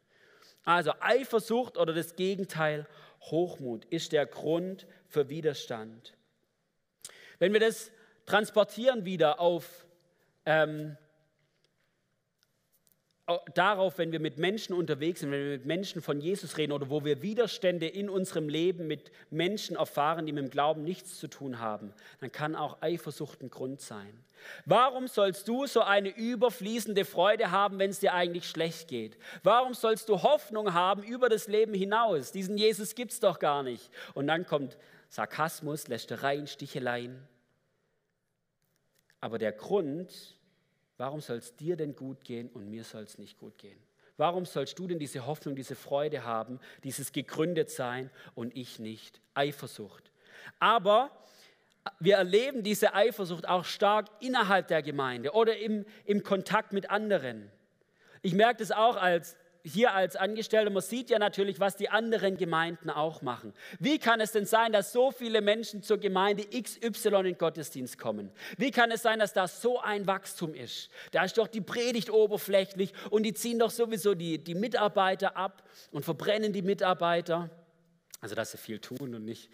Also 0.66 0.92
Eifersucht 1.00 1.78
oder 1.78 1.94
das 1.94 2.18
Gegenteil, 2.18 2.86
Hochmut, 3.22 3.86
ist 3.86 4.12
der 4.12 4.26
Grund 4.26 4.88
für 5.08 5.30
Widerstand. 5.30 6.18
Wenn 7.40 7.54
wir 7.54 7.62
das 7.62 7.92
transportieren 8.28 9.06
wieder 9.06 9.40
auf 9.40 9.86
ähm, 10.46 10.96
darauf, 13.56 13.98
wenn 13.98 14.14
wir 14.14 14.22
mit 14.22 14.38
Menschen 14.38 14.74
unterwegs 14.74 15.20
sind, 15.20 15.32
wenn 15.32 15.44
wir 15.44 15.58
mit 15.58 15.66
Menschen 15.66 16.02
von 16.02 16.22
Jesus 16.22 16.58
reden 16.58 16.72
oder 16.72 16.90
wo 16.90 17.04
wir 17.04 17.22
Widerstände 17.22 17.88
in 17.88 18.10
unserem 18.10 18.48
Leben 18.48 18.88
mit 18.88 19.12
Menschen 19.30 19.76
erfahren, 19.76 20.26
die 20.26 20.32
mit 20.32 20.44
dem 20.46 20.50
Glauben 20.50 20.84
nichts 20.84 21.20
zu 21.20 21.28
tun 21.28 21.60
haben, 21.60 21.94
dann 22.22 22.32
kann 22.32 22.56
auch 22.56 22.82
Eifersucht 22.82 23.42
ein 23.42 23.50
Grund 23.50 23.82
sein. 23.82 24.24
Warum 24.66 25.08
sollst 25.08 25.48
du 25.48 25.66
so 25.66 25.82
eine 25.82 26.10
überfließende 26.10 27.04
Freude 27.04 27.52
haben, 27.52 27.80
wenn 27.80 27.90
es 27.90 28.00
dir 28.00 28.14
eigentlich 28.14 28.48
schlecht 28.48 28.88
geht? 28.88 29.18
Warum 29.44 29.74
sollst 29.74 30.08
du 30.08 30.22
Hoffnung 30.22 30.74
haben 30.74 31.04
über 31.04 31.28
das 31.28 31.48
Leben 31.48 31.74
hinaus? 31.74 32.32
Diesen 32.32 32.58
Jesus 32.58 32.96
gibt 32.96 33.12
es 33.12 33.20
doch 33.20 33.40
gar 33.40 33.64
nicht. 33.64 33.90
Und 34.14 34.28
dann 34.28 34.46
kommt 34.46 34.78
Sarkasmus, 35.10 35.88
Lästereien, 35.90 36.48
Sticheleien. 36.48 37.28
Aber 39.20 39.38
der 39.38 39.52
Grund, 39.52 40.38
warum 40.98 41.22
soll 41.22 41.38
es 41.38 41.56
dir 41.56 41.76
denn 41.76 41.96
gut 41.96 42.24
gehen 42.24 42.50
und 42.50 42.70
mir 42.70 42.84
soll 42.84 43.04
es 43.04 43.18
nicht 43.18 43.38
gut 43.38 43.58
gehen? 43.58 43.80
Warum 44.18 44.46
sollst 44.46 44.78
du 44.80 44.88
denn 44.88 44.98
diese 44.98 45.28
Hoffnung, 45.28 45.56
diese 45.56 45.76
Freude 45.76 46.24
haben, 46.24 46.60
dieses 46.84 47.12
gegründet 47.12 47.70
sein 47.70 48.10
und 48.34 48.56
ich 48.56 48.80
nicht? 48.80 49.22
Eifersucht. 49.36 50.12
Aber 50.60 51.12
wir 52.00 52.16
erleben 52.16 52.64
diese 52.64 52.96
Eifersucht 52.96 53.48
auch 53.48 53.64
stark 53.64 54.08
innerhalb 54.20 54.68
der 54.68 54.82
Gemeinde 54.82 55.32
oder 55.32 55.58
im, 55.58 55.86
im 56.06 56.24
Kontakt 56.24 56.74
mit 56.74 56.90
anderen. 56.90 57.52
Ich 58.24 58.34
merke 58.34 58.60
das 58.60 58.72
auch 58.72 58.96
als 58.96 59.38
hier 59.68 59.94
als 59.94 60.16
Angestellter, 60.16 60.70
man 60.70 60.82
sieht 60.82 61.10
ja 61.10 61.20
natürlich, 61.20 61.60
was 61.60 61.76
die 61.76 61.90
anderen 61.90 62.38
Gemeinden 62.38 62.90
auch 62.90 63.22
machen. 63.22 63.54
Wie 63.80 64.00
kann 64.00 64.22
es 64.22 64.32
denn 64.32 64.46
sein, 64.46 64.72
dass 64.72 64.92
so 64.92 65.12
viele 65.12 65.42
Menschen 65.42 65.84
zur 65.84 65.98
Gemeinde 65.98 66.46
XY 66.46 67.08
in 67.08 67.24
den 67.24 67.38
Gottesdienst 67.38 67.98
kommen? 67.98 68.32
Wie 68.58 68.72
kann 68.72 68.92
es 68.92 69.02
sein, 69.02 69.20
dass 69.20 69.34
da 69.34 69.48
so 69.48 69.80
ein 69.80 70.08
Wachstum 70.08 70.54
ist? 70.54 70.90
Da 71.12 71.24
ist 71.24 71.38
doch 71.38 71.48
die 71.48 71.62
Predigt 71.62 72.10
oberflächlich 72.10 72.94
und 73.10 73.24
die 73.24 73.34
ziehen 73.34 73.60
doch 73.60 73.72
sowieso 73.72 74.16
die, 74.16 74.44
die 74.44 74.56
Mitarbeiter 74.56 75.36
ab 75.36 75.64
und 75.92 76.06
verbrennen 76.06 76.54
die 76.54 76.62
Mitarbeiter. 76.62 77.50
Also, 78.22 78.34
dass 78.34 78.52
sie 78.52 78.58
viel 78.58 78.80
tun 78.80 79.14
und 79.14 79.26
nicht 79.26 79.50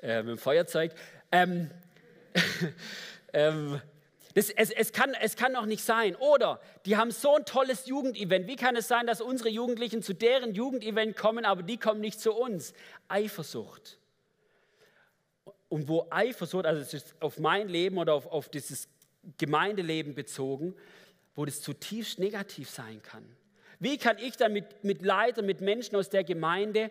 äh, 0.00 0.22
mit 0.22 0.30
dem 0.30 0.38
Feuerzeug. 0.38 0.92
Ähm, 1.32 1.70
ähm, 3.32 3.80
das, 4.36 4.50
es, 4.50 4.70
es, 4.70 4.92
kann, 4.92 5.14
es 5.14 5.34
kann 5.34 5.54
doch 5.54 5.64
nicht 5.64 5.82
sein. 5.82 6.14
Oder 6.14 6.60
die 6.84 6.98
haben 6.98 7.10
so 7.10 7.36
ein 7.36 7.46
tolles 7.46 7.86
Jugendevent. 7.86 8.46
Wie 8.46 8.56
kann 8.56 8.76
es 8.76 8.86
sein, 8.86 9.06
dass 9.06 9.22
unsere 9.22 9.48
Jugendlichen 9.48 10.02
zu 10.02 10.12
deren 10.12 10.52
Jugendevent 10.52 11.16
kommen, 11.16 11.46
aber 11.46 11.62
die 11.62 11.78
kommen 11.78 12.02
nicht 12.02 12.20
zu 12.20 12.34
uns? 12.34 12.74
Eifersucht. 13.08 13.98
Und 15.70 15.88
wo 15.88 16.06
Eifersucht, 16.10 16.66
also 16.66 16.98
auf 17.20 17.38
mein 17.38 17.70
Leben 17.70 17.96
oder 17.96 18.12
auf, 18.12 18.26
auf 18.26 18.50
dieses 18.50 18.90
Gemeindeleben 19.38 20.14
bezogen, 20.14 20.74
wo 21.34 21.46
das 21.46 21.62
zutiefst 21.62 22.18
negativ 22.18 22.68
sein 22.68 23.00
kann. 23.00 23.24
Wie 23.78 23.96
kann 23.96 24.18
ich 24.18 24.36
dann 24.36 24.52
mit, 24.52 24.84
mit 24.84 25.00
Leitern, 25.00 25.46
mit 25.46 25.62
Menschen 25.62 25.96
aus 25.96 26.10
der 26.10 26.24
Gemeinde 26.24 26.90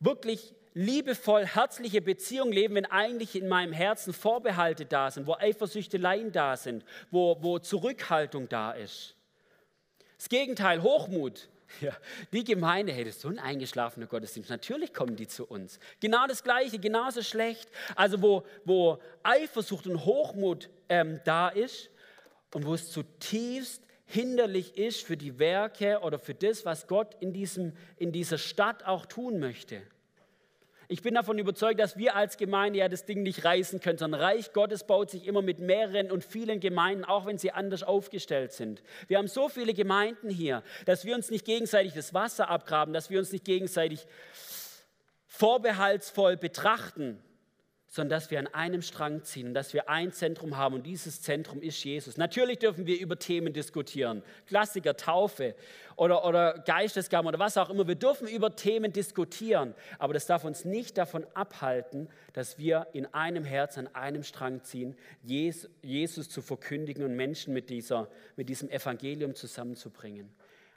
wirklich 0.00 0.56
liebevoll, 0.74 1.46
herzliche 1.46 2.00
Beziehung 2.00 2.52
leben, 2.52 2.74
wenn 2.74 2.86
eigentlich 2.86 3.34
in 3.34 3.48
meinem 3.48 3.72
Herzen 3.72 4.12
Vorbehalte 4.12 4.86
da 4.86 5.10
sind, 5.10 5.26
wo 5.26 5.34
Eifersüchteleien 5.34 6.32
da 6.32 6.56
sind, 6.56 6.84
wo, 7.10 7.36
wo 7.40 7.58
Zurückhaltung 7.58 8.48
da 8.48 8.72
ist. 8.72 9.14
Das 10.16 10.28
Gegenteil, 10.28 10.82
Hochmut. 10.82 11.48
Ja, 11.80 11.96
die 12.32 12.42
Gemeinde, 12.42 12.92
hey, 12.92 13.04
das 13.04 13.14
ist 13.14 13.22
so 13.22 13.28
ein 13.28 13.38
eingeschlafener 13.38 14.06
Gottesdienst. 14.06 14.50
Natürlich 14.50 14.92
kommen 14.92 15.14
die 15.14 15.28
zu 15.28 15.46
uns. 15.46 15.78
Genau 16.00 16.26
das 16.26 16.42
Gleiche, 16.42 16.80
genauso 16.80 17.22
schlecht. 17.22 17.70
Also 17.94 18.20
wo, 18.20 18.42
wo 18.64 18.98
Eifersucht 19.22 19.86
und 19.86 20.04
Hochmut 20.04 20.68
ähm, 20.88 21.20
da 21.24 21.48
ist 21.48 21.90
und 22.52 22.66
wo 22.66 22.74
es 22.74 22.90
zutiefst 22.90 23.84
hinderlich 24.04 24.76
ist 24.76 25.02
für 25.02 25.16
die 25.16 25.38
Werke 25.38 26.00
oder 26.00 26.18
für 26.18 26.34
das, 26.34 26.64
was 26.64 26.88
Gott 26.88 27.14
in, 27.20 27.32
diesem, 27.32 27.72
in 27.96 28.10
dieser 28.10 28.38
Stadt 28.38 28.84
auch 28.84 29.06
tun 29.06 29.38
möchte. 29.38 29.80
Ich 30.92 31.02
bin 31.02 31.14
davon 31.14 31.38
überzeugt, 31.38 31.78
dass 31.78 31.96
wir 31.98 32.16
als 32.16 32.36
Gemeinde 32.36 32.80
ja 32.80 32.88
das 32.88 33.04
Ding 33.04 33.22
nicht 33.22 33.44
reißen 33.44 33.78
können, 33.78 33.96
sondern 33.96 34.20
Reich 34.20 34.52
Gottes 34.52 34.82
baut 34.82 35.08
sich 35.08 35.24
immer 35.24 35.40
mit 35.40 35.60
mehreren 35.60 36.10
und 36.10 36.24
vielen 36.24 36.58
Gemeinden, 36.58 37.04
auch 37.04 37.26
wenn 37.26 37.38
sie 37.38 37.52
anders 37.52 37.84
aufgestellt 37.84 38.50
sind. 38.50 38.82
Wir 39.06 39.18
haben 39.18 39.28
so 39.28 39.48
viele 39.48 39.72
Gemeinden 39.72 40.28
hier, 40.28 40.64
dass 40.86 41.04
wir 41.04 41.14
uns 41.14 41.30
nicht 41.30 41.44
gegenseitig 41.44 41.92
das 41.92 42.12
Wasser 42.12 42.48
abgraben, 42.50 42.92
dass 42.92 43.08
wir 43.08 43.20
uns 43.20 43.30
nicht 43.30 43.44
gegenseitig 43.44 44.04
vorbehaltsvoll 45.28 46.36
betrachten, 46.36 47.22
sondern 47.90 48.16
dass 48.16 48.30
wir 48.30 48.38
an 48.38 48.46
einem 48.46 48.82
Strang 48.82 49.24
ziehen, 49.24 49.52
dass 49.52 49.74
wir 49.74 49.88
ein 49.88 50.12
Zentrum 50.12 50.56
haben 50.56 50.76
und 50.76 50.86
dieses 50.86 51.22
Zentrum 51.22 51.60
ist 51.60 51.82
Jesus. 51.82 52.16
Natürlich 52.16 52.60
dürfen 52.60 52.86
wir 52.86 53.00
über 53.00 53.18
Themen 53.18 53.52
diskutieren, 53.52 54.22
Klassiker, 54.46 54.96
Taufe 54.96 55.56
oder, 55.96 56.24
oder 56.24 56.60
Geistesgaben 56.64 57.26
oder 57.26 57.40
was 57.40 57.58
auch 57.58 57.68
immer. 57.68 57.88
Wir 57.88 57.96
dürfen 57.96 58.28
über 58.28 58.54
Themen 58.54 58.92
diskutieren, 58.92 59.74
aber 59.98 60.14
das 60.14 60.26
darf 60.26 60.44
uns 60.44 60.64
nicht 60.64 60.98
davon 60.98 61.26
abhalten, 61.34 62.08
dass 62.32 62.58
wir 62.58 62.86
in 62.92 63.12
einem 63.12 63.44
Herz 63.44 63.76
an 63.76 63.88
einem 63.88 64.22
Strang 64.22 64.62
ziehen, 64.62 64.96
Jesus 65.24 66.28
zu 66.28 66.42
verkündigen 66.42 67.02
und 67.02 67.16
Menschen 67.16 67.52
mit, 67.52 67.70
dieser, 67.70 68.08
mit 68.36 68.48
diesem 68.48 68.70
Evangelium 68.70 69.34
zusammenzubringen. 69.34 70.30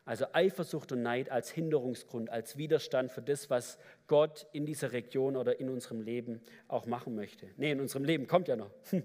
Also 0.05 0.25
Eifersucht 0.33 0.91
und 0.91 1.01
Neid 1.01 1.29
als 1.29 1.49
Hinderungsgrund, 1.49 2.29
als 2.29 2.57
Widerstand 2.57 3.11
für 3.11 3.21
das, 3.21 3.49
was 3.49 3.77
Gott 4.07 4.47
in 4.51 4.65
dieser 4.65 4.91
Region 4.91 5.37
oder 5.37 5.59
in 5.59 5.69
unserem 5.69 6.01
Leben 6.01 6.41
auch 6.67 6.85
machen 6.85 7.15
möchte. 7.15 7.49
Nee, 7.55 7.71
in 7.71 7.79
unserem 7.79 8.03
Leben 8.03 8.27
kommt 8.27 8.47
ja 8.47 8.55
noch. 8.55 8.71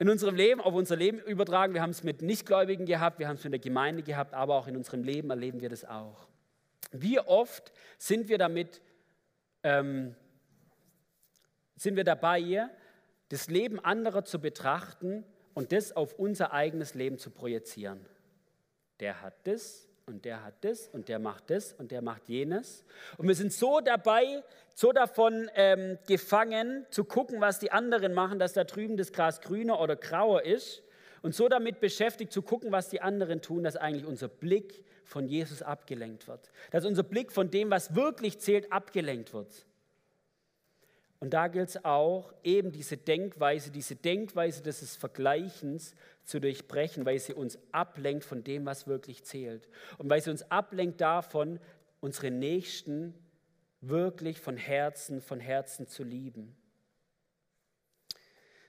In 0.00 0.08
unserem 0.08 0.34
Leben, 0.34 0.60
auf 0.60 0.74
unser 0.74 0.96
Leben 0.96 1.20
übertragen, 1.20 1.72
wir 1.72 1.80
haben 1.80 1.90
es 1.90 2.02
mit 2.02 2.20
Nichtgläubigen 2.20 2.84
gehabt, 2.84 3.20
wir 3.20 3.28
haben 3.28 3.36
es 3.36 3.44
mit 3.44 3.52
der 3.52 3.60
Gemeinde 3.60 4.02
gehabt, 4.02 4.34
aber 4.34 4.56
auch 4.56 4.66
in 4.66 4.76
unserem 4.76 5.04
Leben 5.04 5.30
erleben 5.30 5.60
wir 5.60 5.68
das 5.68 5.84
auch. 5.84 6.26
Wie 6.90 7.20
oft 7.20 7.72
sind 7.96 8.28
wir 8.28 8.36
damit, 8.36 8.82
ähm, 9.62 10.16
sind 11.76 11.94
wir 11.94 12.02
dabei, 12.02 12.68
das 13.28 13.48
Leben 13.48 13.78
anderer 13.78 14.24
zu 14.24 14.40
betrachten 14.40 15.24
und 15.54 15.70
das 15.70 15.92
auf 15.92 16.18
unser 16.18 16.52
eigenes 16.52 16.94
Leben 16.94 17.18
zu 17.18 17.30
projizieren? 17.30 18.04
Der 19.00 19.22
hat 19.22 19.34
das, 19.44 19.88
und 20.06 20.24
der 20.24 20.44
hat 20.44 20.62
das 20.62 20.88
und 20.88 21.08
der 21.08 21.18
macht 21.18 21.50
das 21.50 21.72
und 21.72 21.90
der 21.90 22.02
macht 22.02 22.28
jenes. 22.28 22.84
Und 23.16 23.26
wir 23.26 23.34
sind 23.34 23.52
so 23.52 23.80
dabei, 23.80 24.42
so 24.74 24.92
davon 24.92 25.48
ähm, 25.54 25.98
gefangen, 26.06 26.86
zu 26.90 27.04
gucken, 27.04 27.40
was 27.40 27.58
die 27.58 27.72
anderen 27.72 28.12
machen, 28.12 28.38
dass 28.38 28.52
da 28.52 28.64
drüben 28.64 28.96
das 28.96 29.12
Gras 29.12 29.40
grüner 29.40 29.80
oder 29.80 29.96
grauer 29.96 30.42
ist. 30.42 30.82
Und 31.22 31.34
so 31.34 31.48
damit 31.48 31.80
beschäftigt, 31.80 32.32
zu 32.32 32.42
gucken, 32.42 32.70
was 32.70 32.90
die 32.90 33.00
anderen 33.00 33.40
tun, 33.40 33.64
dass 33.64 33.76
eigentlich 33.76 34.04
unser 34.04 34.28
Blick 34.28 34.84
von 35.04 35.26
Jesus 35.26 35.62
abgelenkt 35.62 36.28
wird. 36.28 36.50
Dass 36.70 36.84
unser 36.84 37.02
Blick 37.02 37.32
von 37.32 37.50
dem, 37.50 37.70
was 37.70 37.94
wirklich 37.94 38.38
zählt, 38.38 38.70
abgelenkt 38.70 39.32
wird. 39.32 39.64
Und 41.24 41.30
da 41.30 41.48
gilt 41.48 41.70
es 41.70 41.82
auch, 41.86 42.34
eben 42.42 42.70
diese 42.70 42.98
Denkweise, 42.98 43.70
diese 43.70 43.96
Denkweise 43.96 44.62
des 44.62 44.94
Vergleichens 44.94 45.94
zu 46.22 46.38
durchbrechen, 46.38 47.06
weil 47.06 47.18
sie 47.18 47.32
uns 47.32 47.58
ablenkt 47.72 48.26
von 48.26 48.44
dem, 48.44 48.66
was 48.66 48.86
wirklich 48.86 49.24
zählt. 49.24 49.66
Und 49.96 50.10
weil 50.10 50.20
sie 50.20 50.28
uns 50.28 50.50
ablenkt 50.50 51.00
davon, 51.00 51.60
unsere 52.00 52.30
Nächsten 52.30 53.14
wirklich 53.80 54.38
von 54.38 54.58
Herzen, 54.58 55.22
von 55.22 55.40
Herzen 55.40 55.88
zu 55.88 56.02
lieben. 56.02 56.54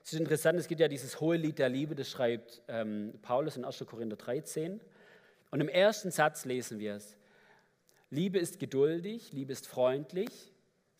Es 0.02 0.14
ist 0.14 0.18
interessant, 0.18 0.58
es 0.58 0.66
gibt 0.66 0.80
ja 0.80 0.88
dieses 0.88 1.20
hohe 1.20 1.36
Lied 1.36 1.58
der 1.58 1.68
Liebe, 1.68 1.94
das 1.94 2.08
schreibt 2.08 2.62
ähm, 2.68 3.18
Paulus 3.20 3.58
in 3.58 3.66
1. 3.66 3.84
Korinther 3.86 4.16
13. 4.16 4.80
Und 5.50 5.60
im 5.60 5.68
ersten 5.68 6.10
Satz 6.10 6.46
lesen 6.46 6.78
wir 6.78 6.94
es. 6.94 7.18
Liebe 8.08 8.38
ist 8.38 8.58
geduldig, 8.58 9.34
Liebe 9.34 9.52
ist 9.52 9.66
freundlich, 9.66 10.54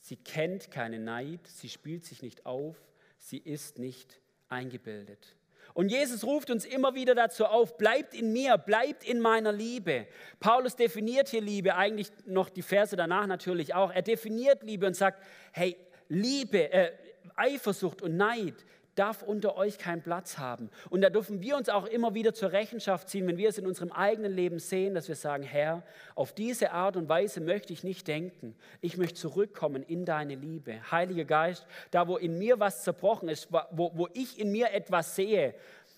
sie 0.07 0.17
kennt 0.17 0.71
keinen 0.71 1.03
Neid, 1.03 1.41
sie 1.49 1.69
spielt 1.69 2.05
sich 2.05 2.23
nicht 2.23 2.47
auf, 2.47 2.77
sie 3.19 3.39
ist 3.39 3.81
nicht 3.81 4.21
eingebildet. 4.49 5.35
Und 5.75 5.89
Jesus 5.89 6.23
ruft 6.23 6.49
uns 6.49 6.65
immer 6.65 6.95
wieder 6.95 7.17
dazu 7.17 7.45
auf, 7.45 7.77
bleibt 7.77 8.15
in 8.15 8.33
mir, 8.33 8.57
bleibt 8.57 9.03
in 9.03 9.19
meiner 9.19 9.51
Liebe. 9.51 10.07
Paulus 10.39 10.77
definiert 10.77 11.29
hier 11.29 11.41
Liebe, 11.41 11.75
eigentlich 11.75 12.13
noch 12.25 12.49
die 12.49 12.63
Verse 12.63 12.95
danach 12.95 13.27
natürlich 13.27 13.75
auch. 13.75 13.91
Er 13.91 14.03
definiert 14.03 14.63
Liebe 14.63 14.87
und 14.87 14.95
sagt, 14.95 15.25
hey, 15.53 15.77
Liebe, 16.09 16.71
äh, 16.73 16.93
Eifersucht 17.35 18.01
und 18.01 18.17
Neid, 18.17 18.55
darf 18.97 19.23
unter 19.23 19.57
euch 19.57 19.79
keinen 19.79 20.03
Platz 20.03 20.39
haben. 20.39 20.71
Und 20.91 21.03
da 21.03 21.11
dürfen 21.11 21.41
wir 21.41 21.57
uns 21.57 21.69
auch 21.69 21.87
immer 21.87 22.15
wieder 22.15 22.35
zur 22.35 22.51
Rechenschaft 22.51 23.09
ziehen, 23.09 23.27
wenn 23.29 23.37
wir 23.37 23.49
es 23.49 23.59
in 23.59 23.67
unserem 23.67 23.93
eigenen 23.93 24.33
Leben 24.33 24.59
sehen, 24.59 24.95
dass 24.95 25.07
wir 25.07 25.15
sagen, 25.15 25.45
Herr, 25.45 25.83
auf 26.15 26.33
diese 26.33 26.73
Art 26.73 26.97
und 26.97 27.09
Weise 27.09 27.41
möchte 27.41 27.73
ich 27.73 27.85
nicht 27.85 28.09
denken. 28.09 28.57
Ich 28.81 28.97
möchte 28.97 29.15
zurückkommen 29.15 29.83
in 29.83 30.05
deine 30.05 30.35
Liebe. 30.35 30.81
Heiliger 30.91 31.25
Geist, 31.25 31.67
da 31.91 32.09
wo 32.09 32.17
in 32.17 32.39
mir 32.39 32.59
was 32.59 32.83
zerbrochen 32.83 33.29
ist, 33.29 33.53
wo, 33.53 33.93
wo 33.95 34.09
ich 34.15 34.41
in 34.41 34.51
mir 34.51 34.73
etwas 34.73 35.15
sehe, 35.15 35.55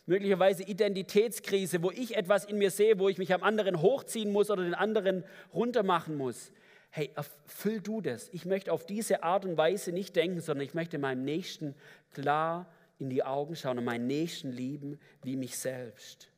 möglicherweise 0.06 0.64
Identitätskrise, 0.64 1.82
wo 1.82 1.90
ich 1.90 2.16
etwas 2.16 2.44
in 2.44 2.58
mir 2.58 2.70
sehe, 2.70 2.98
wo 2.98 3.08
ich 3.08 3.18
mich 3.18 3.32
am 3.32 3.42
anderen 3.42 3.80
hochziehen 3.80 4.32
muss 4.32 4.50
oder 4.50 4.64
den 4.64 4.74
anderen 4.74 5.24
runtermachen 5.54 6.16
muss. 6.16 6.50
Hey, 6.90 7.10
erfüll 7.14 7.80
du 7.80 8.00
das. 8.00 8.30
Ich 8.32 8.46
möchte 8.46 8.72
auf 8.72 8.86
diese 8.86 9.22
Art 9.22 9.44
und 9.44 9.56
Weise 9.56 9.92
nicht 9.92 10.16
denken, 10.16 10.40
sondern 10.40 10.66
ich 10.66 10.74
möchte 10.74 10.98
meinem 10.98 11.24
Nächsten 11.24 11.74
klar 12.12 12.66
in 12.98 13.10
die 13.10 13.22
Augen 13.22 13.54
schauen 13.54 13.78
und 13.78 13.84
meinen 13.84 14.06
Nächsten 14.06 14.50
lieben 14.50 14.98
wie 15.22 15.36
mich 15.36 15.56
selbst. 15.56 16.28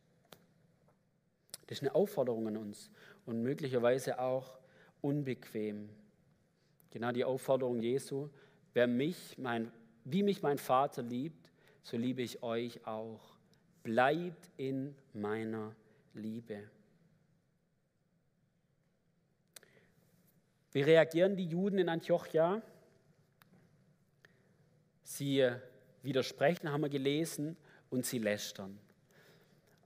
Das 1.66 1.78
ist 1.78 1.82
eine 1.82 1.94
Aufforderung 1.94 2.48
an 2.48 2.56
uns 2.56 2.90
und 3.26 3.42
möglicherweise 3.42 4.18
auch 4.18 4.58
unbequem. 5.00 5.88
Genau 6.90 7.12
die 7.12 7.24
Aufforderung 7.24 7.80
Jesu, 7.80 8.28
wer 8.74 8.86
mich, 8.86 9.38
mein, 9.38 9.70
wie 10.04 10.22
mich 10.22 10.42
mein 10.42 10.58
Vater 10.58 11.02
liebt, 11.02 11.50
so 11.82 11.96
liebe 11.96 12.22
ich 12.22 12.42
euch 12.42 12.86
auch. 12.86 13.36
Bleibt 13.82 14.50
in 14.56 14.94
meiner 15.14 15.74
Liebe. 16.12 16.68
Wie 20.72 20.82
reagieren 20.82 21.36
die 21.36 21.46
Juden 21.46 21.78
in 21.78 21.88
Antiochia? 21.88 22.62
Sie 25.02 25.48
widersprechen, 26.02 26.70
haben 26.70 26.82
wir 26.82 26.88
gelesen, 26.88 27.56
und 27.90 28.06
sie 28.06 28.18
lästern. 28.18 28.78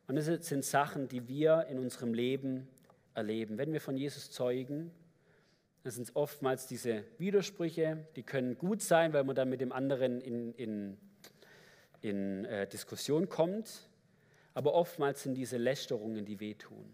Und 0.07 0.17
das 0.17 0.27
sind 0.27 0.65
Sachen, 0.65 1.09
die 1.09 1.27
wir 1.27 1.67
in 1.71 1.79
unserem 1.79 2.13
Leben 2.13 2.69
erleben. 3.15 3.57
Wenn 3.57 3.73
wir 3.73 3.81
von 3.81 3.97
Jesus 3.97 4.31
zeugen, 4.31 4.91
dann 5.83 5.93
sind 5.93 6.05
es 6.05 6.17
oftmals 6.17 6.67
diese 6.67 7.05
Widersprüche, 7.19 8.07
die 8.17 8.23
können 8.23 8.57
gut 8.59 8.83
sein, 8.83 9.13
weil 9.13 9.25
man 9.25 9.35
dann 9.35 9.49
mit 9.49 9.61
dem 9.61 9.73
anderen 9.73 10.21
in, 10.21 10.53
in, 10.55 10.97
in 12.01 12.45
äh, 12.45 12.67
Diskussion 12.67 13.29
kommt, 13.29 13.89
aber 14.53 14.75
oftmals 14.75 15.23
sind 15.23 15.35
diese 15.35 15.57
Lästerungen, 15.57 16.25
die 16.25 16.41
wehtun. 16.41 16.85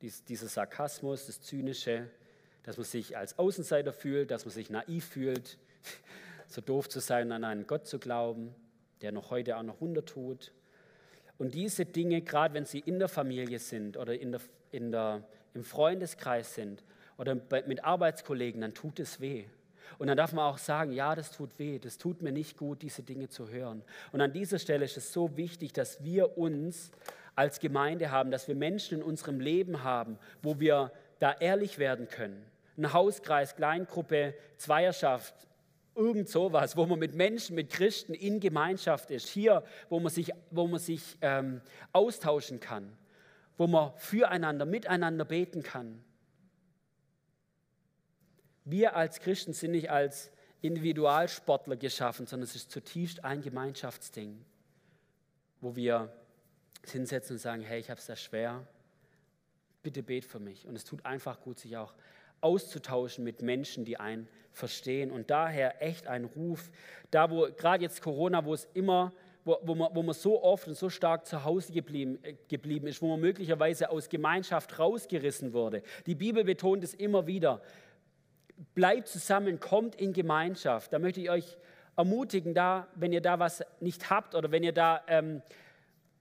Dies, 0.00 0.24
dieser 0.24 0.48
Sarkasmus, 0.48 1.26
das 1.26 1.40
Zynische, 1.40 2.08
dass 2.62 2.76
man 2.76 2.84
sich 2.84 3.16
als 3.16 3.38
Außenseiter 3.38 3.92
fühlt, 3.92 4.30
dass 4.30 4.44
man 4.44 4.52
sich 4.52 4.70
naiv 4.70 5.04
fühlt, 5.04 5.58
so 6.48 6.60
doof 6.60 6.88
zu 6.88 7.00
sein, 7.00 7.30
an 7.30 7.44
einen 7.44 7.66
Gott 7.66 7.86
zu 7.86 7.98
glauben, 7.98 8.54
der 9.02 9.12
noch 9.12 9.30
heute 9.30 9.56
auch 9.56 9.62
noch 9.62 9.80
Wunder 9.80 10.04
tut. 10.04 10.52
Und 11.36 11.54
diese 11.54 11.84
Dinge, 11.84 12.22
gerade 12.22 12.54
wenn 12.54 12.64
sie 12.64 12.80
in 12.80 12.98
der 12.98 13.08
Familie 13.08 13.58
sind 13.58 13.96
oder 13.96 14.18
in 14.18 14.32
der, 14.32 14.40
in 14.72 14.90
der, 14.90 15.22
im 15.54 15.62
Freundeskreis 15.62 16.54
sind 16.54 16.82
oder 17.16 17.36
mit 17.66 17.84
Arbeitskollegen, 17.84 18.60
dann 18.60 18.74
tut 18.74 18.98
es 18.98 19.20
weh. 19.20 19.44
Und 19.98 20.08
dann 20.08 20.16
darf 20.16 20.32
man 20.32 20.44
auch 20.44 20.58
sagen, 20.58 20.92
ja, 20.92 21.14
das 21.14 21.30
tut 21.30 21.58
weh, 21.58 21.78
das 21.78 21.98
tut 21.98 22.22
mir 22.22 22.32
nicht 22.32 22.56
gut, 22.56 22.82
diese 22.82 23.02
Dinge 23.02 23.28
zu 23.28 23.48
hören. 23.48 23.82
Und 24.12 24.20
an 24.20 24.32
dieser 24.32 24.58
Stelle 24.58 24.84
ist 24.84 24.96
es 24.96 25.12
so 25.12 25.36
wichtig, 25.36 25.72
dass 25.72 26.02
wir 26.02 26.36
uns 26.38 26.90
als 27.34 27.60
Gemeinde 27.60 28.10
haben, 28.10 28.30
dass 28.30 28.48
wir 28.48 28.54
Menschen 28.54 28.98
in 28.98 29.04
unserem 29.04 29.40
Leben 29.40 29.84
haben, 29.84 30.18
wo 30.42 30.60
wir 30.60 30.92
da 31.20 31.32
ehrlich 31.32 31.78
werden 31.78 32.08
können. 32.08 32.44
Ein 32.76 32.92
Hauskreis, 32.92 33.56
Kleingruppe, 33.56 34.34
Zweierschaft, 34.56 35.47
irgend 35.98 36.28
sowas, 36.28 36.76
wo 36.76 36.86
man 36.86 36.98
mit 36.98 37.14
Menschen, 37.14 37.56
mit 37.56 37.70
Christen 37.70 38.14
in 38.14 38.40
Gemeinschaft 38.40 39.10
ist. 39.10 39.28
Hier, 39.28 39.64
wo 39.88 40.00
man 40.00 40.10
sich, 40.10 40.32
wo 40.50 40.66
man 40.66 40.78
sich 40.78 41.18
ähm, 41.20 41.60
austauschen 41.92 42.60
kann, 42.60 42.96
wo 43.56 43.66
man 43.66 43.92
füreinander, 43.96 44.64
miteinander 44.64 45.24
beten 45.24 45.62
kann. 45.62 46.02
Wir 48.64 48.94
als 48.96 49.20
Christen 49.20 49.52
sind 49.52 49.72
nicht 49.72 49.90
als 49.90 50.30
Individualsportler 50.60 51.76
geschaffen, 51.76 52.26
sondern 52.26 52.44
es 52.44 52.54
ist 52.54 52.70
zutiefst 52.70 53.24
ein 53.24 53.42
Gemeinschaftsding, 53.42 54.44
wo 55.60 55.74
wir 55.74 56.12
hinsetzen 56.86 57.34
und 57.34 57.40
sagen, 57.40 57.62
hey, 57.62 57.80
ich 57.80 57.90
habe 57.90 57.98
es 57.98 58.06
sehr 58.06 58.16
schwer, 58.16 58.66
bitte 59.82 60.02
bet 60.02 60.24
für 60.24 60.38
mich. 60.38 60.66
Und 60.66 60.76
es 60.76 60.84
tut 60.84 61.04
einfach 61.04 61.40
gut, 61.40 61.58
sich 61.58 61.76
auch 61.76 61.94
auszutauschen 62.40 63.24
mit 63.24 63.42
Menschen, 63.42 63.84
die 63.84 63.98
einen 63.98 64.28
verstehen. 64.52 65.10
Und 65.10 65.30
daher 65.30 65.82
echt 65.82 66.06
ein 66.06 66.24
Ruf, 66.24 66.70
da 67.10 67.30
wo 67.30 67.48
gerade 67.56 67.82
jetzt 67.82 68.02
Corona, 68.02 68.44
wo 68.44 68.54
es 68.54 68.68
immer, 68.74 69.12
wo, 69.44 69.58
wo, 69.62 69.74
man, 69.74 69.94
wo 69.94 70.02
man 70.02 70.14
so 70.14 70.42
oft 70.42 70.68
und 70.68 70.76
so 70.76 70.90
stark 70.90 71.26
zu 71.26 71.44
Hause 71.44 71.72
geblieben, 71.72 72.18
äh, 72.22 72.34
geblieben 72.48 72.86
ist, 72.86 73.00
wo 73.00 73.08
man 73.08 73.20
möglicherweise 73.20 73.90
aus 73.90 74.08
Gemeinschaft 74.08 74.78
rausgerissen 74.78 75.52
wurde. 75.52 75.82
Die 76.06 76.14
Bibel 76.14 76.44
betont 76.44 76.84
es 76.84 76.94
immer 76.94 77.26
wieder. 77.26 77.62
Bleibt 78.74 79.08
zusammen, 79.08 79.60
kommt 79.60 79.94
in 79.94 80.12
Gemeinschaft. 80.12 80.92
Da 80.92 80.98
möchte 80.98 81.20
ich 81.20 81.30
euch 81.30 81.56
ermutigen, 81.96 82.54
da, 82.54 82.88
wenn 82.94 83.12
ihr 83.12 83.20
da 83.20 83.38
was 83.38 83.64
nicht 83.80 84.10
habt 84.10 84.34
oder 84.34 84.50
wenn 84.50 84.62
ihr 84.62 84.72
da 84.72 85.02
ähm, 85.06 85.42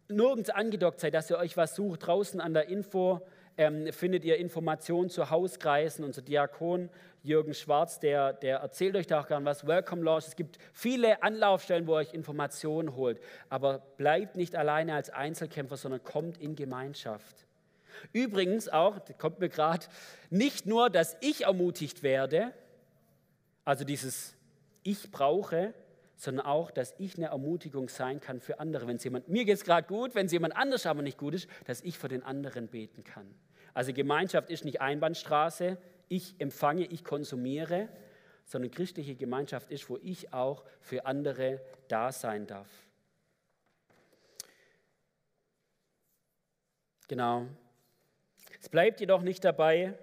nirgends 0.08 0.49
angedockt 0.49 0.99
seid, 0.99 1.13
dass 1.13 1.30
ihr 1.30 1.38
euch 1.38 1.58
was 1.58 1.75
sucht, 1.75 2.06
draußen 2.06 2.39
an 2.39 2.53
der 2.53 2.69
Info 2.69 3.21
ähm, 3.57 3.91
findet 3.91 4.23
ihr 4.23 4.37
Informationen 4.37 5.09
zu 5.09 5.29
Hauskreisen. 5.29 6.05
Unser 6.05 6.21
Diakon 6.21 6.89
Jürgen 7.23 7.53
Schwarz, 7.53 7.99
der, 7.99 8.33
der 8.33 8.59
erzählt 8.59 8.95
euch 8.95 9.07
da 9.07 9.19
auch 9.19 9.27
gern 9.27 9.43
was. 9.43 9.67
Welcome 9.67 10.03
Launch. 10.03 10.27
Es 10.27 10.35
gibt 10.35 10.59
viele 10.71 11.21
Anlaufstellen, 11.23 11.87
wo 11.87 11.93
ihr 11.93 11.97
euch 11.97 12.13
Informationen 12.13 12.95
holt. 12.95 13.19
Aber 13.49 13.79
bleibt 13.97 14.37
nicht 14.37 14.55
alleine 14.55 14.93
als 14.93 15.09
Einzelkämpfer, 15.09 15.75
sondern 15.75 16.03
kommt 16.03 16.37
in 16.37 16.55
Gemeinschaft. 16.55 17.45
Übrigens 18.13 18.69
auch, 18.69 18.99
kommt 19.17 19.39
mir 19.39 19.49
gerade, 19.49 19.87
nicht 20.29 20.67
nur, 20.67 20.89
dass 20.89 21.17
ich 21.19 21.45
ermutigt 21.45 22.03
werde, 22.03 22.53
also 23.65 23.83
dieses 23.83 24.35
Ich 24.83 25.11
brauche, 25.11 25.73
sondern 26.15 26.45
auch, 26.45 26.71
dass 26.71 26.95
ich 26.97 27.17
eine 27.17 27.27
Ermutigung 27.27 27.89
sein 27.89 28.19
kann 28.19 28.39
für 28.39 28.59
andere. 28.59 28.87
Wenn 28.87 28.97
jemand, 28.97 29.29
mir 29.29 29.45
geht 29.45 29.55
es 29.55 29.63
gerade 29.63 29.87
gut, 29.87 30.15
wenn 30.15 30.25
es 30.25 30.31
jemand 30.31 30.55
anders 30.55 30.85
aber 30.85 31.01
nicht 31.01 31.17
gut 31.17 31.33
ist, 31.33 31.47
dass 31.65 31.81
ich 31.81 31.97
für 31.97 32.07
den 32.07 32.23
anderen 32.23 32.67
beten 32.67 33.03
kann. 33.03 33.27
Also 33.77 33.93
Gemeinschaft 33.93 34.49
ist 34.49 34.65
nicht 34.65 34.81
Einbahnstraße, 34.81 35.77
ich 36.09 36.33
empfange, 36.39 36.85
ich 36.85 37.03
konsumiere, 37.03 37.89
sondern 38.43 38.71
christliche 38.71 39.13
Gemeinschaft 39.13 39.69
ist, 39.69 39.87
wo 39.87 39.99
ich 40.01 40.33
auch 40.33 40.65
für 40.81 41.05
andere 41.05 41.61
da 41.87 42.11
sein 42.11 42.47
darf. 42.47 42.67
Genau. 47.07 47.45
Es 48.59 48.67
bleibt 48.67 48.99
jedoch 48.99 49.21
nicht 49.21 49.45
dabei, 49.45 49.93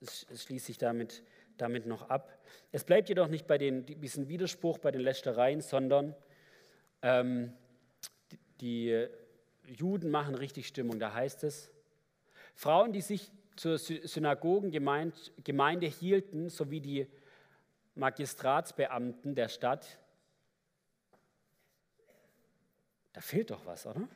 es 0.00 0.42
schließe 0.42 0.70
ich 0.70 0.78
damit, 0.78 1.22
damit 1.58 1.84
noch 1.84 2.08
ab, 2.08 2.38
es 2.72 2.84
bleibt 2.84 3.10
jedoch 3.10 3.28
nicht 3.28 3.46
bei 3.46 3.58
den, 3.58 3.84
diesem 3.84 4.30
Widerspruch, 4.30 4.78
bei 4.78 4.90
den 4.90 5.02
Lästereien, 5.02 5.60
sondern 5.60 6.16
ähm, 7.02 7.52
die 8.62 9.06
Juden 9.66 10.10
machen 10.10 10.34
richtig 10.34 10.66
Stimmung. 10.66 10.98
Da 10.98 11.12
heißt 11.12 11.44
es, 11.44 11.70
Frauen, 12.54 12.92
die 12.92 13.00
sich 13.00 13.32
zur 13.56 13.78
Synagogengemeinde 13.78 15.86
hielten, 15.86 16.48
sowie 16.48 16.80
die 16.80 17.06
Magistratsbeamten 17.94 19.34
der 19.34 19.48
Stadt. 19.48 19.98
Da 23.12 23.20
fehlt 23.20 23.50
doch 23.50 23.64
was, 23.66 23.86
oder? 23.86 24.08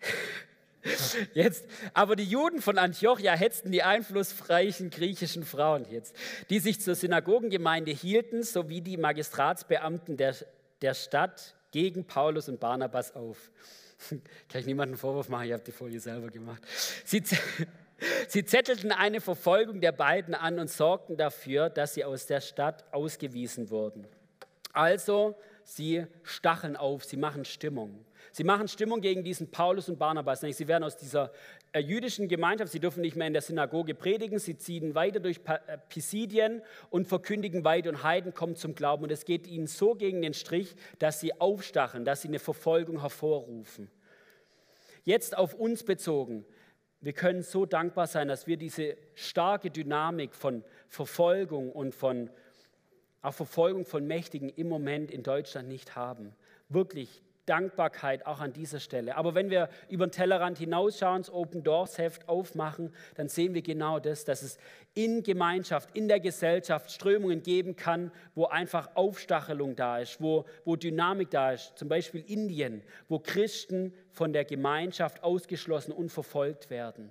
Jetzt, 1.32 1.64
aber 1.94 2.14
die 2.14 2.24
Juden 2.24 2.60
von 2.60 2.76
Antiochia 2.76 3.32
hetzten 3.32 3.72
die 3.72 3.82
einflussreichen 3.82 4.90
griechischen 4.90 5.44
Frauen 5.44 5.86
jetzt, 5.90 6.14
die 6.50 6.58
sich 6.58 6.82
zur 6.82 6.94
Synagogengemeinde 6.94 7.90
hielten, 7.90 8.42
sowie 8.42 8.82
die 8.82 8.98
Magistratsbeamten 8.98 10.18
der, 10.18 10.36
der 10.82 10.92
Stadt 10.92 11.54
gegen 11.70 12.04
Paulus 12.04 12.50
und 12.50 12.60
Barnabas 12.60 13.14
auf. 13.14 13.50
Kann 14.48 14.60
ich 14.60 14.66
niemanden 14.66 14.94
einen 14.94 14.98
Vorwurf 14.98 15.28
machen, 15.28 15.46
ich 15.46 15.52
habe 15.52 15.62
die 15.64 15.72
Folie 15.72 16.00
selber 16.00 16.28
gemacht. 16.28 16.62
Sie, 17.04 17.22
sie 18.28 18.44
zettelten 18.44 18.92
eine 18.92 19.20
Verfolgung 19.20 19.80
der 19.80 19.92
beiden 19.92 20.34
an 20.34 20.58
und 20.58 20.70
sorgten 20.70 21.16
dafür, 21.16 21.70
dass 21.70 21.94
sie 21.94 22.04
aus 22.04 22.26
der 22.26 22.40
Stadt 22.40 22.84
ausgewiesen 22.92 23.70
wurden. 23.70 24.06
Also, 24.72 25.36
sie 25.62 26.06
stacheln 26.22 26.76
auf, 26.76 27.04
sie 27.04 27.16
machen 27.16 27.44
Stimmung. 27.44 28.04
Sie 28.34 28.42
machen 28.42 28.66
Stimmung 28.66 29.00
gegen 29.00 29.22
diesen 29.22 29.52
Paulus 29.52 29.88
und 29.88 29.96
Barnabas. 29.96 30.40
Sie 30.40 30.66
werden 30.66 30.82
aus 30.82 30.96
dieser 30.96 31.30
äh, 31.70 31.78
jüdischen 31.78 32.26
Gemeinschaft, 32.26 32.72
sie 32.72 32.80
dürfen 32.80 33.00
nicht 33.00 33.14
mehr 33.14 33.28
in 33.28 33.32
der 33.32 33.42
Synagoge 33.42 33.94
predigen, 33.94 34.40
sie 34.40 34.58
ziehen 34.58 34.96
weiter 34.96 35.20
durch 35.20 35.38
äh, 35.46 35.78
Pisidien 35.88 36.60
und 36.90 37.06
verkündigen 37.06 37.62
weiter 37.62 37.90
und 37.90 38.02
Heiden 38.02 38.34
kommen 38.34 38.56
zum 38.56 38.74
Glauben. 38.74 39.04
Und 39.04 39.12
es 39.12 39.24
geht 39.24 39.46
ihnen 39.46 39.68
so 39.68 39.94
gegen 39.94 40.20
den 40.20 40.34
Strich, 40.34 40.74
dass 40.98 41.20
sie 41.20 41.40
aufstacheln, 41.40 42.04
dass 42.04 42.22
sie 42.22 42.28
eine 42.28 42.40
Verfolgung 42.40 43.02
hervorrufen. 43.02 43.88
Jetzt 45.04 45.38
auf 45.38 45.54
uns 45.54 45.84
bezogen. 45.84 46.44
Wir 47.00 47.12
können 47.12 47.44
so 47.44 47.66
dankbar 47.66 48.08
sein, 48.08 48.26
dass 48.26 48.48
wir 48.48 48.56
diese 48.56 48.96
starke 49.14 49.70
Dynamik 49.70 50.34
von 50.34 50.64
Verfolgung 50.88 51.70
und 51.70 51.94
von 51.94 52.30
auch 53.22 53.32
Verfolgung 53.32 53.86
von 53.86 54.08
Mächtigen 54.08 54.48
im 54.48 54.68
Moment 54.68 55.12
in 55.12 55.22
Deutschland 55.22 55.68
nicht 55.68 55.94
haben. 55.94 56.34
Wirklich 56.68 57.22
Dankbarkeit 57.46 58.26
auch 58.26 58.40
an 58.40 58.52
dieser 58.52 58.80
Stelle. 58.80 59.16
Aber 59.16 59.34
wenn 59.34 59.50
wir 59.50 59.68
über 59.88 60.06
den 60.06 60.12
Tellerrand 60.12 60.58
hinausschauen, 60.58 61.22
das 61.22 61.32
Open 61.32 61.62
Doors 61.62 61.98
Heft 61.98 62.28
aufmachen, 62.28 62.92
dann 63.16 63.28
sehen 63.28 63.54
wir 63.54 63.62
genau 63.62 63.98
das, 63.98 64.24
dass 64.24 64.42
es 64.42 64.58
in 64.94 65.22
Gemeinschaft, 65.22 65.94
in 65.96 66.08
der 66.08 66.20
Gesellschaft 66.20 66.90
Strömungen 66.90 67.42
geben 67.42 67.76
kann, 67.76 68.12
wo 68.34 68.46
einfach 68.46 68.90
Aufstachelung 68.94 69.76
da 69.76 69.98
ist, 69.98 70.20
wo, 70.20 70.44
wo 70.64 70.76
Dynamik 70.76 71.30
da 71.30 71.52
ist. 71.52 71.76
Zum 71.76 71.88
Beispiel 71.88 72.24
Indien, 72.26 72.82
wo 73.08 73.18
Christen 73.18 73.92
von 74.10 74.32
der 74.32 74.44
Gemeinschaft 74.44 75.22
ausgeschlossen 75.22 75.92
und 75.92 76.10
verfolgt 76.10 76.70
werden. 76.70 77.10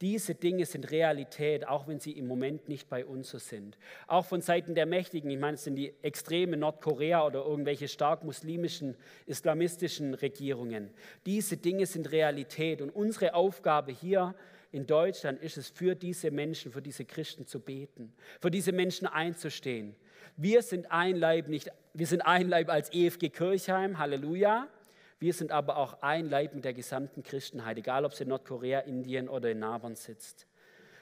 Diese 0.00 0.36
Dinge 0.36 0.64
sind 0.64 0.92
Realität, 0.92 1.66
auch 1.66 1.88
wenn 1.88 1.98
sie 1.98 2.12
im 2.12 2.28
Moment 2.28 2.68
nicht 2.68 2.88
bei 2.88 3.04
uns 3.04 3.30
so 3.30 3.38
sind. 3.38 3.76
Auch 4.06 4.24
von 4.24 4.40
Seiten 4.40 4.76
der 4.76 4.86
Mächtigen, 4.86 5.28
ich 5.28 5.38
meine, 5.38 5.54
es 5.54 5.64
sind 5.64 5.74
die 5.74 5.92
extreme 6.02 6.56
Nordkorea 6.56 7.26
oder 7.26 7.44
irgendwelche 7.44 7.88
stark 7.88 8.22
muslimischen, 8.22 8.96
islamistischen 9.26 10.14
Regierungen. 10.14 10.90
Diese 11.26 11.56
Dinge 11.56 11.86
sind 11.86 12.12
Realität 12.12 12.80
und 12.80 12.90
unsere 12.90 13.34
Aufgabe 13.34 13.90
hier 13.90 14.36
in 14.70 14.86
Deutschland 14.86 15.40
ist 15.42 15.56
es, 15.56 15.68
für 15.68 15.94
diese 15.96 16.30
Menschen, 16.30 16.70
für 16.72 16.82
diese 16.82 17.04
Christen 17.04 17.46
zu 17.46 17.58
beten, 17.58 18.12
für 18.40 18.50
diese 18.50 18.72
Menschen 18.72 19.08
einzustehen. 19.08 19.96
Wir 20.36 20.62
sind 20.62 20.92
ein 20.92 21.16
Leib, 21.16 21.48
nicht, 21.48 21.72
wir 21.94 22.06
sind 22.06 22.20
ein 22.20 22.48
Leib 22.48 22.68
als 22.68 22.92
EFG 22.92 23.30
Kirchheim, 23.30 23.98
Halleluja. 23.98 24.68
Wir 25.18 25.32
sind 25.32 25.50
aber 25.50 25.76
auch 25.76 26.02
ein 26.02 26.28
Leib 26.28 26.54
mit 26.54 26.64
der 26.64 26.74
gesamten 26.74 27.22
Christenheit, 27.22 27.76
egal 27.76 28.04
ob 28.04 28.12
es 28.12 28.20
in 28.20 28.28
Nordkorea, 28.28 28.80
Indien 28.80 29.28
oder 29.28 29.50
in 29.50 29.58
Nabern 29.58 29.96
sitzt. 29.96 30.46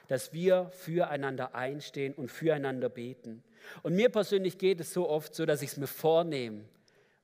Dass 0.07 0.33
wir 0.33 0.69
füreinander 0.71 1.53
einstehen 1.53 2.13
und 2.13 2.31
füreinander 2.31 2.89
beten. 2.89 3.43
Und 3.83 3.95
mir 3.95 4.09
persönlich 4.09 4.57
geht 4.57 4.79
es 4.79 4.93
so 4.93 5.09
oft 5.09 5.35
so, 5.35 5.45
dass 5.45 5.61
ich 5.61 5.71
es 5.71 5.77
mir 5.77 5.87
vornehme 5.87 6.63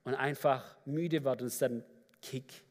und 0.04 0.14
einfach 0.14 0.76
müde 0.84 1.24
werde 1.24 1.44
und 1.44 1.48
es 1.48 1.58
dann 1.58 1.82
kick 2.22 2.62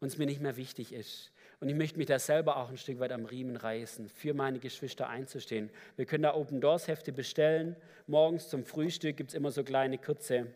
und 0.00 0.08
es 0.08 0.18
mir 0.18 0.26
nicht 0.26 0.40
mehr 0.40 0.56
wichtig 0.56 0.92
ist. 0.92 1.32
Und 1.60 1.68
ich 1.68 1.74
möchte 1.74 1.98
mich 1.98 2.06
da 2.06 2.18
selber 2.18 2.56
auch 2.56 2.70
ein 2.70 2.78
Stück 2.78 3.00
weit 3.00 3.12
am 3.12 3.26
Riemen 3.26 3.56
reißen, 3.56 4.08
für 4.08 4.32
meine 4.32 4.58
Geschwister 4.58 5.08
einzustehen. 5.08 5.68
Wir 5.96 6.06
können 6.06 6.22
da 6.22 6.34
Open 6.34 6.62
Doors 6.62 6.88
Hefte 6.88 7.12
bestellen. 7.12 7.76
Morgens 8.06 8.48
zum 8.48 8.64
Frühstück 8.64 9.18
gibt 9.18 9.30
es 9.30 9.34
immer 9.34 9.50
so 9.50 9.62
kleine 9.62 9.98
kurze 9.98 10.46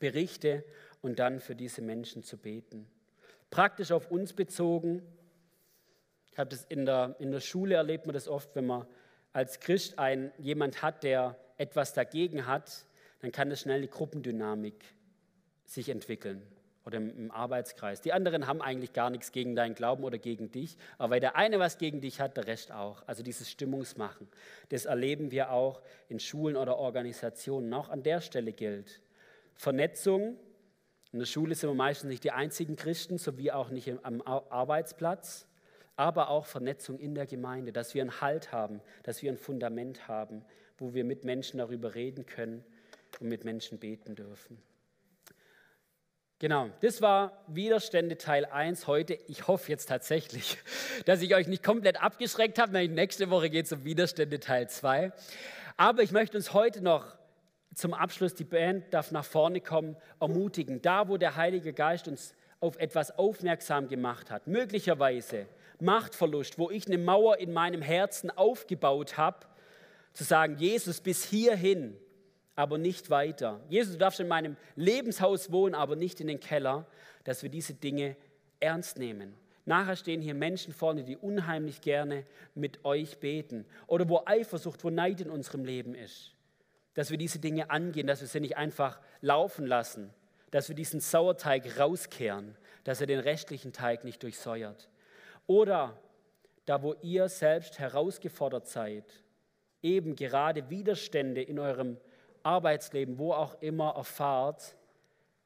Berichte 0.00 0.64
und 1.02 1.18
dann 1.18 1.40
für 1.40 1.54
diese 1.54 1.82
Menschen 1.82 2.22
zu 2.22 2.36
beten. 2.36 2.86
Praktisch 3.50 3.92
auf 3.92 4.10
uns 4.10 4.32
bezogen, 4.32 5.02
ich 6.32 6.38
habe 6.38 6.50
das 6.50 6.64
in 6.64 6.84
der, 6.84 7.16
in 7.18 7.30
der 7.30 7.40
Schule 7.40 7.76
erlebt 7.76 8.06
man 8.06 8.14
das 8.14 8.28
oft, 8.28 8.54
wenn 8.54 8.66
man 8.66 8.86
als 9.32 9.60
Christ 9.60 9.98
ein, 9.98 10.32
jemand 10.38 10.82
hat, 10.82 11.02
der 11.02 11.36
etwas 11.56 11.94
dagegen 11.94 12.46
hat, 12.46 12.86
dann 13.20 13.32
kann 13.32 13.50
das 13.50 13.60
schnell 13.60 13.80
die 13.80 13.90
Gruppendynamik 13.90 14.84
sich 15.64 15.88
entwickeln 15.88 16.42
oder 16.84 16.98
im, 16.98 17.10
im, 17.16 17.30
Arbeitskreis. 17.30 18.00
Die 18.00 18.12
anderen 18.12 18.46
haben 18.46 18.62
eigentlich 18.62 18.92
gar 18.92 19.10
nichts 19.10 19.32
gegen 19.32 19.56
deinen 19.56 19.74
Glauben 19.74 20.04
oder 20.04 20.18
gegen 20.18 20.52
dich, 20.52 20.76
aber 20.98 21.10
weil 21.14 21.20
der 21.20 21.36
eine 21.36 21.58
was 21.58 21.78
gegen 21.78 22.00
dich 22.00 22.20
hat, 22.20 22.36
der 22.36 22.46
Rest 22.46 22.70
auch. 22.70 23.02
Also 23.06 23.22
dieses 23.22 23.50
Stimmungsmachen, 23.50 24.28
das 24.68 24.84
erleben 24.84 25.30
wir 25.30 25.50
auch 25.50 25.82
in 26.08 26.20
Schulen 26.20 26.56
oder 26.56 26.76
Organisationen. 26.76 27.72
Auch 27.74 27.88
an 27.88 28.02
der 28.02 28.20
Stelle 28.20 28.52
gilt 28.52 29.00
Vernetzung 29.54 30.38
in 31.16 31.20
der 31.20 31.26
Schule 31.26 31.54
sind 31.54 31.70
wir 31.70 31.74
meistens 31.74 32.10
nicht 32.10 32.24
die 32.24 32.30
einzigen 32.30 32.76
Christen, 32.76 33.16
sowie 33.16 33.50
auch 33.50 33.70
nicht 33.70 33.90
am 34.02 34.20
Arbeitsplatz, 34.20 35.46
aber 35.96 36.28
auch 36.28 36.44
Vernetzung 36.44 36.98
in 36.98 37.14
der 37.14 37.24
Gemeinde, 37.24 37.72
dass 37.72 37.94
wir 37.94 38.02
einen 38.02 38.20
Halt 38.20 38.52
haben, 38.52 38.82
dass 39.02 39.22
wir 39.22 39.32
ein 39.32 39.38
Fundament 39.38 40.08
haben, 40.08 40.44
wo 40.76 40.92
wir 40.92 41.04
mit 41.04 41.24
Menschen 41.24 41.56
darüber 41.56 41.94
reden 41.94 42.26
können 42.26 42.62
und 43.18 43.30
mit 43.30 43.46
Menschen 43.46 43.78
beten 43.78 44.14
dürfen. 44.14 44.60
Genau, 46.38 46.68
das 46.82 47.00
war 47.00 47.44
Widerstände 47.46 48.18
Teil 48.18 48.44
1 48.44 48.86
heute. 48.86 49.14
Ich 49.26 49.48
hoffe 49.48 49.70
jetzt 49.70 49.86
tatsächlich, 49.86 50.58
dass 51.06 51.22
ich 51.22 51.34
euch 51.34 51.46
nicht 51.46 51.62
komplett 51.62 51.98
abgeschreckt 51.98 52.58
habe. 52.58 52.72
Nächste 52.88 53.30
Woche 53.30 53.48
geht 53.48 53.64
es 53.64 53.72
um 53.72 53.86
Widerstände 53.86 54.38
Teil 54.38 54.68
2. 54.68 55.12
Aber 55.78 56.02
ich 56.02 56.12
möchte 56.12 56.36
uns 56.36 56.52
heute 56.52 56.82
noch 56.82 57.16
zum 57.76 57.92
Abschluss, 57.92 58.34
die 58.34 58.44
Band 58.44 58.92
darf 58.92 59.12
nach 59.12 59.24
vorne 59.24 59.60
kommen, 59.60 59.96
ermutigen. 60.18 60.80
Da, 60.80 61.08
wo 61.08 61.18
der 61.18 61.36
Heilige 61.36 61.74
Geist 61.74 62.08
uns 62.08 62.34
auf 62.58 62.78
etwas 62.78 63.18
aufmerksam 63.18 63.88
gemacht 63.88 64.30
hat, 64.30 64.46
möglicherweise 64.46 65.46
Machtverlust, 65.78 66.58
wo 66.58 66.70
ich 66.70 66.86
eine 66.86 66.96
Mauer 66.96 67.36
in 67.36 67.52
meinem 67.52 67.82
Herzen 67.82 68.30
aufgebaut 68.30 69.18
habe, 69.18 69.46
zu 70.14 70.24
sagen, 70.24 70.56
Jesus, 70.56 71.02
bis 71.02 71.22
hierhin, 71.24 71.98
aber 72.54 72.78
nicht 72.78 73.10
weiter. 73.10 73.60
Jesus, 73.68 73.92
du 73.92 73.98
darfst 73.98 74.20
in 74.20 74.28
meinem 74.28 74.56
Lebenshaus 74.74 75.52
wohnen, 75.52 75.74
aber 75.74 75.96
nicht 75.96 76.18
in 76.22 76.28
den 76.28 76.40
Keller, 76.40 76.86
dass 77.24 77.42
wir 77.42 77.50
diese 77.50 77.74
Dinge 77.74 78.16
ernst 78.58 78.96
nehmen. 78.96 79.34
Nachher 79.66 79.96
stehen 79.96 80.22
hier 80.22 80.32
Menschen 80.32 80.72
vorne, 80.72 81.04
die 81.04 81.18
unheimlich 81.18 81.82
gerne 81.82 82.24
mit 82.54 82.86
euch 82.86 83.18
beten. 83.18 83.66
Oder 83.86 84.08
wo 84.08 84.22
Eifersucht, 84.24 84.82
wo 84.82 84.88
Neid 84.88 85.20
in 85.20 85.28
unserem 85.28 85.66
Leben 85.66 85.94
ist 85.94 86.35
dass 86.96 87.10
wir 87.10 87.18
diese 87.18 87.38
Dinge 87.38 87.70
angehen, 87.70 88.06
dass 88.06 88.22
wir 88.22 88.26
sie 88.26 88.40
nicht 88.40 88.56
einfach 88.56 88.98
laufen 89.20 89.66
lassen, 89.66 90.12
dass 90.50 90.68
wir 90.70 90.74
diesen 90.74 91.00
Sauerteig 91.00 91.78
rauskehren, 91.78 92.56
dass 92.84 93.02
er 93.02 93.06
den 93.06 93.20
restlichen 93.20 93.74
Teig 93.74 94.02
nicht 94.02 94.22
durchsäuert. 94.22 94.88
Oder 95.46 96.00
da, 96.64 96.82
wo 96.82 96.94
ihr 97.02 97.28
selbst 97.28 97.78
herausgefordert 97.78 98.66
seid, 98.66 99.04
eben 99.82 100.16
gerade 100.16 100.70
Widerstände 100.70 101.42
in 101.42 101.58
eurem 101.58 101.98
Arbeitsleben, 102.42 103.18
wo 103.18 103.34
auch 103.34 103.60
immer 103.60 103.94
erfahrt, 103.94 104.74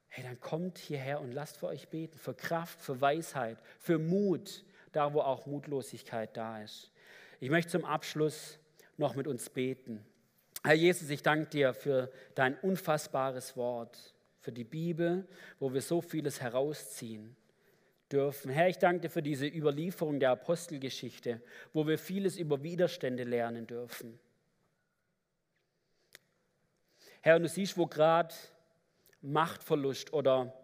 hey, 0.07 0.23
dann 0.23 0.39
kommt 0.39 0.79
hierher 0.79 1.21
und 1.21 1.33
lasst 1.33 1.57
für 1.57 1.67
euch 1.67 1.89
beten, 1.89 2.17
für 2.17 2.35
Kraft, 2.35 2.81
für 2.81 3.01
Weisheit, 3.01 3.59
für 3.81 3.99
Mut, 3.99 4.65
da 4.93 5.13
wo 5.13 5.21
auch 5.21 5.47
Mutlosigkeit 5.47 6.37
da 6.37 6.63
ist. 6.63 6.93
Ich 7.41 7.51
möchte 7.51 7.73
zum 7.73 7.85
Abschluss 7.85 8.61
noch 8.97 9.17
mit 9.17 9.27
uns 9.27 9.51
beten. 9.51 10.07
Herr 10.63 10.75
Jesus, 10.75 11.09
ich 11.09 11.23
danke 11.23 11.49
dir 11.49 11.73
für 11.73 12.13
dein 12.35 12.59
unfassbares 12.59 13.57
Wort, 13.57 14.15
für 14.41 14.53
die 14.53 14.65
Bibel, 14.65 15.27
wo 15.59 15.73
wir 15.73 15.81
so 15.81 16.03
vieles 16.03 16.41
herausziehen 16.41 17.35
dürfen. 18.13 18.51
Herr, 18.51 18.69
ich 18.69 18.77
danke 18.77 19.03
dir 19.03 19.11
für 19.11 19.23
diese 19.23 19.47
Überlieferung 19.47 20.21
der 20.21 20.33
Apostelgeschichte, 20.33 21.41
wo 21.73 21.87
wir 21.87 21.99
vieles 21.99 22.37
über 22.37 22.63
Widerstände 22.63 23.25
lernen 23.25 23.67
dürfen. 23.67 24.19
Herr, 27.23 27.37
und 27.37 27.43
du 27.43 27.49
siehst, 27.49 27.79
wo 27.79 27.87
gerade 27.87 28.35
Machtverlust 29.23 30.13
oder 30.13 30.55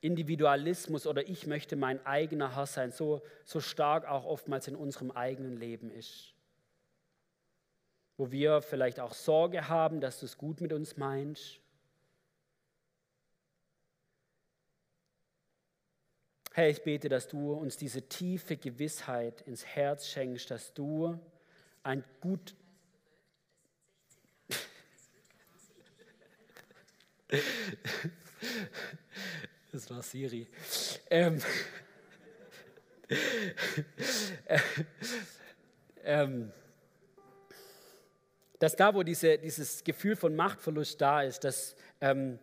Individualismus 0.00 1.06
oder 1.06 1.28
ich 1.28 1.46
möchte 1.46 1.76
mein 1.76 2.04
eigener 2.04 2.56
Herr 2.56 2.66
sein, 2.66 2.90
so, 2.90 3.22
so 3.44 3.60
stark 3.60 4.06
auch 4.06 4.24
oftmals 4.24 4.66
in 4.66 4.76
unserem 4.76 5.12
eigenen 5.12 5.56
Leben 5.56 5.90
ist 5.90 6.35
wo 8.16 8.30
wir 8.30 8.62
vielleicht 8.62 9.00
auch 9.00 9.14
Sorge 9.14 9.68
haben, 9.68 10.00
dass 10.00 10.20
du 10.20 10.26
es 10.26 10.38
gut 10.38 10.60
mit 10.60 10.72
uns 10.72 10.96
meinst. 10.96 11.60
Herr, 16.54 16.70
ich 16.70 16.82
bete, 16.82 17.10
dass 17.10 17.28
du 17.28 17.52
uns 17.52 17.76
diese 17.76 18.08
tiefe 18.08 18.56
Gewissheit 18.56 19.42
ins 19.42 19.66
Herz 19.66 20.08
schenkst, 20.08 20.50
dass 20.50 20.72
du 20.72 21.20
ein 21.82 22.02
gut. 22.20 22.54
Das 29.72 29.90
war 29.90 30.00
Siri. 30.00 30.46
Ähm, 31.10 31.42
ähm, 36.04 36.50
dass 38.66 38.74
da, 38.74 38.96
wo 38.96 39.04
diese, 39.04 39.38
dieses 39.38 39.84
Gefühl 39.84 40.16
von 40.16 40.34
Machtverlust 40.34 41.00
da 41.00 41.22
ist, 41.22 41.44
dass 41.44 41.76
ähm, 42.00 42.40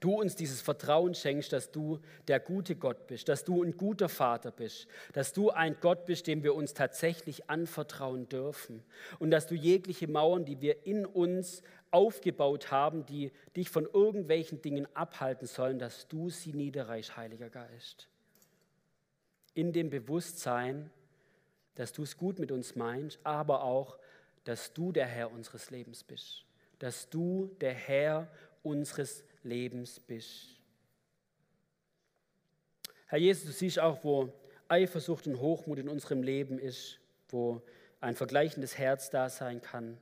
du 0.00 0.20
uns 0.20 0.34
dieses 0.34 0.60
Vertrauen 0.60 1.14
schenkst, 1.14 1.52
dass 1.52 1.70
du 1.70 2.00
der 2.26 2.40
gute 2.40 2.74
Gott 2.74 3.06
bist, 3.06 3.28
dass 3.28 3.44
du 3.44 3.62
ein 3.62 3.76
guter 3.76 4.08
Vater 4.08 4.50
bist, 4.50 4.88
dass 5.12 5.32
du 5.32 5.50
ein 5.50 5.76
Gott 5.80 6.04
bist, 6.04 6.26
dem 6.26 6.42
wir 6.42 6.56
uns 6.56 6.74
tatsächlich 6.74 7.48
anvertrauen 7.48 8.28
dürfen 8.28 8.82
und 9.20 9.30
dass 9.30 9.46
du 9.46 9.54
jegliche 9.54 10.08
Mauern, 10.08 10.44
die 10.44 10.60
wir 10.60 10.84
in 10.84 11.06
uns 11.06 11.62
aufgebaut 11.92 12.72
haben, 12.72 13.06
die 13.06 13.30
dich 13.54 13.70
von 13.70 13.86
irgendwelchen 13.92 14.60
Dingen 14.62 14.88
abhalten 14.94 15.46
sollen, 15.46 15.78
dass 15.78 16.08
du 16.08 16.28
sie 16.28 16.54
niederreichst, 16.54 17.16
Heiliger 17.16 17.50
Geist. 17.50 18.08
In 19.54 19.72
dem 19.72 19.90
Bewusstsein, 19.90 20.90
dass 21.76 21.92
du 21.92 22.02
es 22.02 22.16
gut 22.16 22.40
mit 22.40 22.50
uns 22.50 22.74
meinst, 22.74 23.20
aber 23.22 23.62
auch, 23.62 23.96
dass 24.46 24.72
du 24.72 24.92
der 24.92 25.06
Herr 25.06 25.32
unseres 25.32 25.70
Lebens 25.70 26.04
bist, 26.04 26.44
dass 26.78 27.10
du 27.10 27.50
der 27.60 27.74
Herr 27.74 28.30
unseres 28.62 29.24
Lebens 29.42 29.98
bist. 29.98 30.60
Herr 33.06 33.18
Jesus, 33.18 33.44
du 33.44 33.52
siehst 33.52 33.78
auch, 33.80 34.02
wo 34.04 34.32
Eifersucht 34.68 35.26
und 35.26 35.40
Hochmut 35.40 35.78
in 35.78 35.88
unserem 35.88 36.22
Leben 36.22 36.58
ist, 36.58 36.98
wo 37.28 37.60
ein 38.00 38.14
vergleichendes 38.14 38.78
Herz 38.78 39.10
da 39.10 39.28
sein 39.28 39.60
kann. 39.60 39.98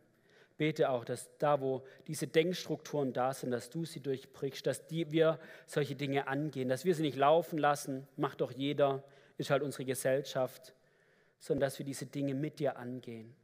Bete 0.59 0.91
auch, 0.91 1.07
dass 1.07 1.31
da, 1.39 1.61
wo 1.61 1.83
diese 2.07 2.27
Denkstrukturen 2.27 3.15
da 3.15 3.33
sind, 3.33 3.51
dass 3.51 3.71
du 3.71 3.87
sie 3.87 4.01
durchbrichst, 4.01 4.67
dass 4.67 4.87
die, 4.87 5.11
wir 5.11 5.39
solche 5.67 5.97
Dinge 5.97 6.29
angehen, 6.29 6.69
dass 6.69 6.85
wir 6.85 6.95
sie 6.95 7.03
nicht 7.03 7.17
laufen 7.17 7.59
lassen, 7.59 8.07
macht 8.17 8.43
doch 8.43 8.53
jeder, 8.53 9.03
ist 9.39 9.51
halt 9.51 9.63
unsere 9.63 9.87
Gesellschaft, 9.87 10.75
sondern 11.41 11.69
dass 11.69 11.79
wir 11.79 11.87
diese 11.87 12.07
Dinge 12.07 12.35
mit 12.35 12.59
dir 12.59 12.77
angehen. 12.77 13.35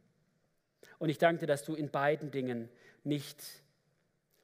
Und 0.99 1.09
ich 1.09 1.17
danke 1.17 1.41
dir, 1.41 1.47
dass 1.47 1.63
du 1.63 1.75
in 1.75 1.89
beiden 1.89 2.31
Dingen 2.31 2.69
nicht 3.03 3.37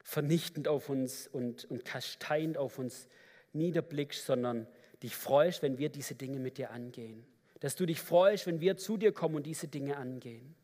vernichtend 0.03 0.67
auf 0.67 0.89
uns 0.89 1.27
und, 1.27 1.65
und 1.65 1.85
kasteiend 1.85 2.57
auf 2.57 2.79
uns 2.79 3.07
niederblickst, 3.53 4.25
sondern 4.25 4.67
dich 5.03 5.15
freust, 5.15 5.61
wenn 5.61 5.77
wir 5.77 5.89
diese 5.89 6.15
Dinge 6.15 6.39
mit 6.39 6.57
dir 6.57 6.71
angehen. 6.71 7.25
Dass 7.59 7.75
du 7.75 7.85
dich 7.85 8.01
freust, 8.01 8.47
wenn 8.47 8.61
wir 8.61 8.77
zu 8.77 8.97
dir 8.97 9.11
kommen 9.11 9.35
und 9.35 9.45
diese 9.45 9.67
Dinge 9.67 9.97
angehen. 9.97 10.55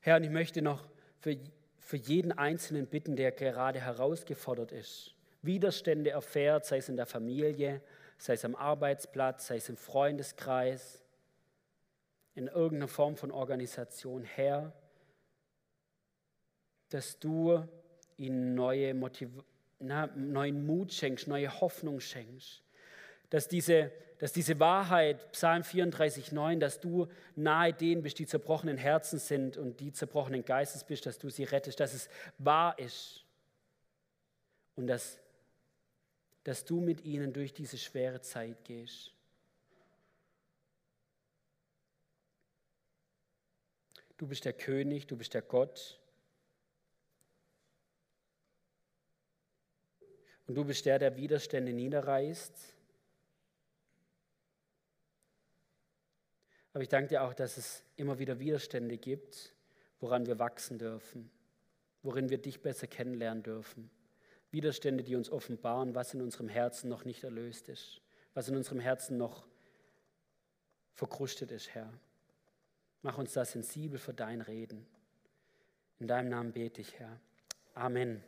Herr, 0.00 0.16
und 0.16 0.24
ich 0.24 0.30
möchte 0.30 0.62
noch 0.62 0.86
für, 1.20 1.36
für 1.78 1.96
jeden 1.96 2.32
Einzelnen 2.32 2.86
bitten, 2.86 3.16
der 3.16 3.32
gerade 3.32 3.80
herausgefordert 3.80 4.72
ist, 4.72 5.14
Widerstände 5.42 6.10
erfährt, 6.10 6.64
sei 6.64 6.78
es 6.78 6.88
in 6.88 6.96
der 6.96 7.06
Familie, 7.06 7.80
sei 8.18 8.34
es 8.34 8.44
am 8.44 8.54
Arbeitsplatz, 8.54 9.46
sei 9.46 9.56
es 9.56 9.68
im 9.68 9.76
Freundeskreis, 9.76 11.03
in 12.34 12.48
irgendeiner 12.48 12.88
Form 12.88 13.16
von 13.16 13.30
Organisation. 13.30 14.24
Herr, 14.24 14.72
dass 16.88 17.18
du 17.18 17.66
ihnen 18.16 18.54
neue 18.54 18.94
Motiv 18.94 19.30
na, 19.78 20.06
neuen 20.14 20.66
Mut 20.66 20.92
schenkst, 20.92 21.28
neue 21.28 21.60
Hoffnung 21.60 22.00
schenkst. 22.00 22.62
Dass 23.30 23.48
diese, 23.48 23.90
dass 24.18 24.32
diese 24.32 24.58
Wahrheit, 24.60 25.32
Psalm 25.32 25.64
34, 25.64 26.32
9, 26.32 26.60
dass 26.60 26.80
du 26.80 27.08
nahe 27.36 27.72
denen 27.72 28.02
bist, 28.02 28.18
die 28.18 28.26
zerbrochenen 28.26 28.76
Herzen 28.76 29.18
sind 29.18 29.56
und 29.56 29.80
die 29.80 29.92
zerbrochenen 29.92 30.44
Geistes 30.44 30.84
bist, 30.84 31.06
dass 31.06 31.18
du 31.18 31.30
sie 31.30 31.44
rettest, 31.44 31.80
dass 31.80 31.94
es 31.94 32.08
wahr 32.38 32.78
ist. 32.78 33.24
Und 34.76 34.86
dass, 34.86 35.18
dass 36.44 36.64
du 36.64 36.80
mit 36.80 37.04
ihnen 37.04 37.32
durch 37.32 37.52
diese 37.52 37.78
schwere 37.78 38.20
Zeit 38.20 38.64
gehst. 38.64 39.12
Du 44.24 44.28
bist 44.28 44.46
der 44.46 44.54
König, 44.54 45.06
du 45.06 45.18
bist 45.18 45.34
der 45.34 45.42
Gott, 45.42 46.00
Und 50.46 50.54
du 50.54 50.64
bist 50.64 50.86
der, 50.86 50.98
der 50.98 51.14
Widerstände 51.18 51.74
niederreißt. 51.74 52.54
Aber 56.72 56.82
ich 56.82 56.88
danke 56.88 57.08
dir 57.08 57.22
auch, 57.22 57.34
dass 57.34 57.58
es 57.58 57.82
immer 57.96 58.18
wieder 58.18 58.38
Widerstände 58.38 58.96
gibt, 58.96 59.54
woran 60.00 60.24
wir 60.24 60.38
wachsen 60.38 60.78
dürfen, 60.78 61.30
worin 62.02 62.30
wir 62.30 62.38
dich 62.38 62.62
besser 62.62 62.86
kennenlernen 62.86 63.42
dürfen. 63.42 63.90
Widerstände, 64.50 65.04
die 65.04 65.16
uns 65.16 65.28
offenbaren, 65.28 65.94
was 65.94 66.14
in 66.14 66.22
unserem 66.22 66.48
Herzen 66.48 66.88
noch 66.88 67.04
nicht 67.04 67.24
erlöst 67.24 67.68
ist, 67.68 68.00
was 68.32 68.48
in 68.48 68.56
unserem 68.56 68.80
Herzen 68.80 69.18
noch 69.18 69.46
verkrustet 70.94 71.50
ist, 71.50 71.74
Herr. 71.74 71.92
Mach 73.04 73.18
uns 73.18 73.34
da 73.34 73.44
sensibel 73.44 73.98
für 73.98 74.14
dein 74.14 74.40
Reden. 74.40 74.86
In 76.00 76.08
deinem 76.08 76.30
Namen 76.30 76.52
bete 76.52 76.80
ich, 76.80 76.98
Herr. 76.98 77.20
Amen. 77.74 78.24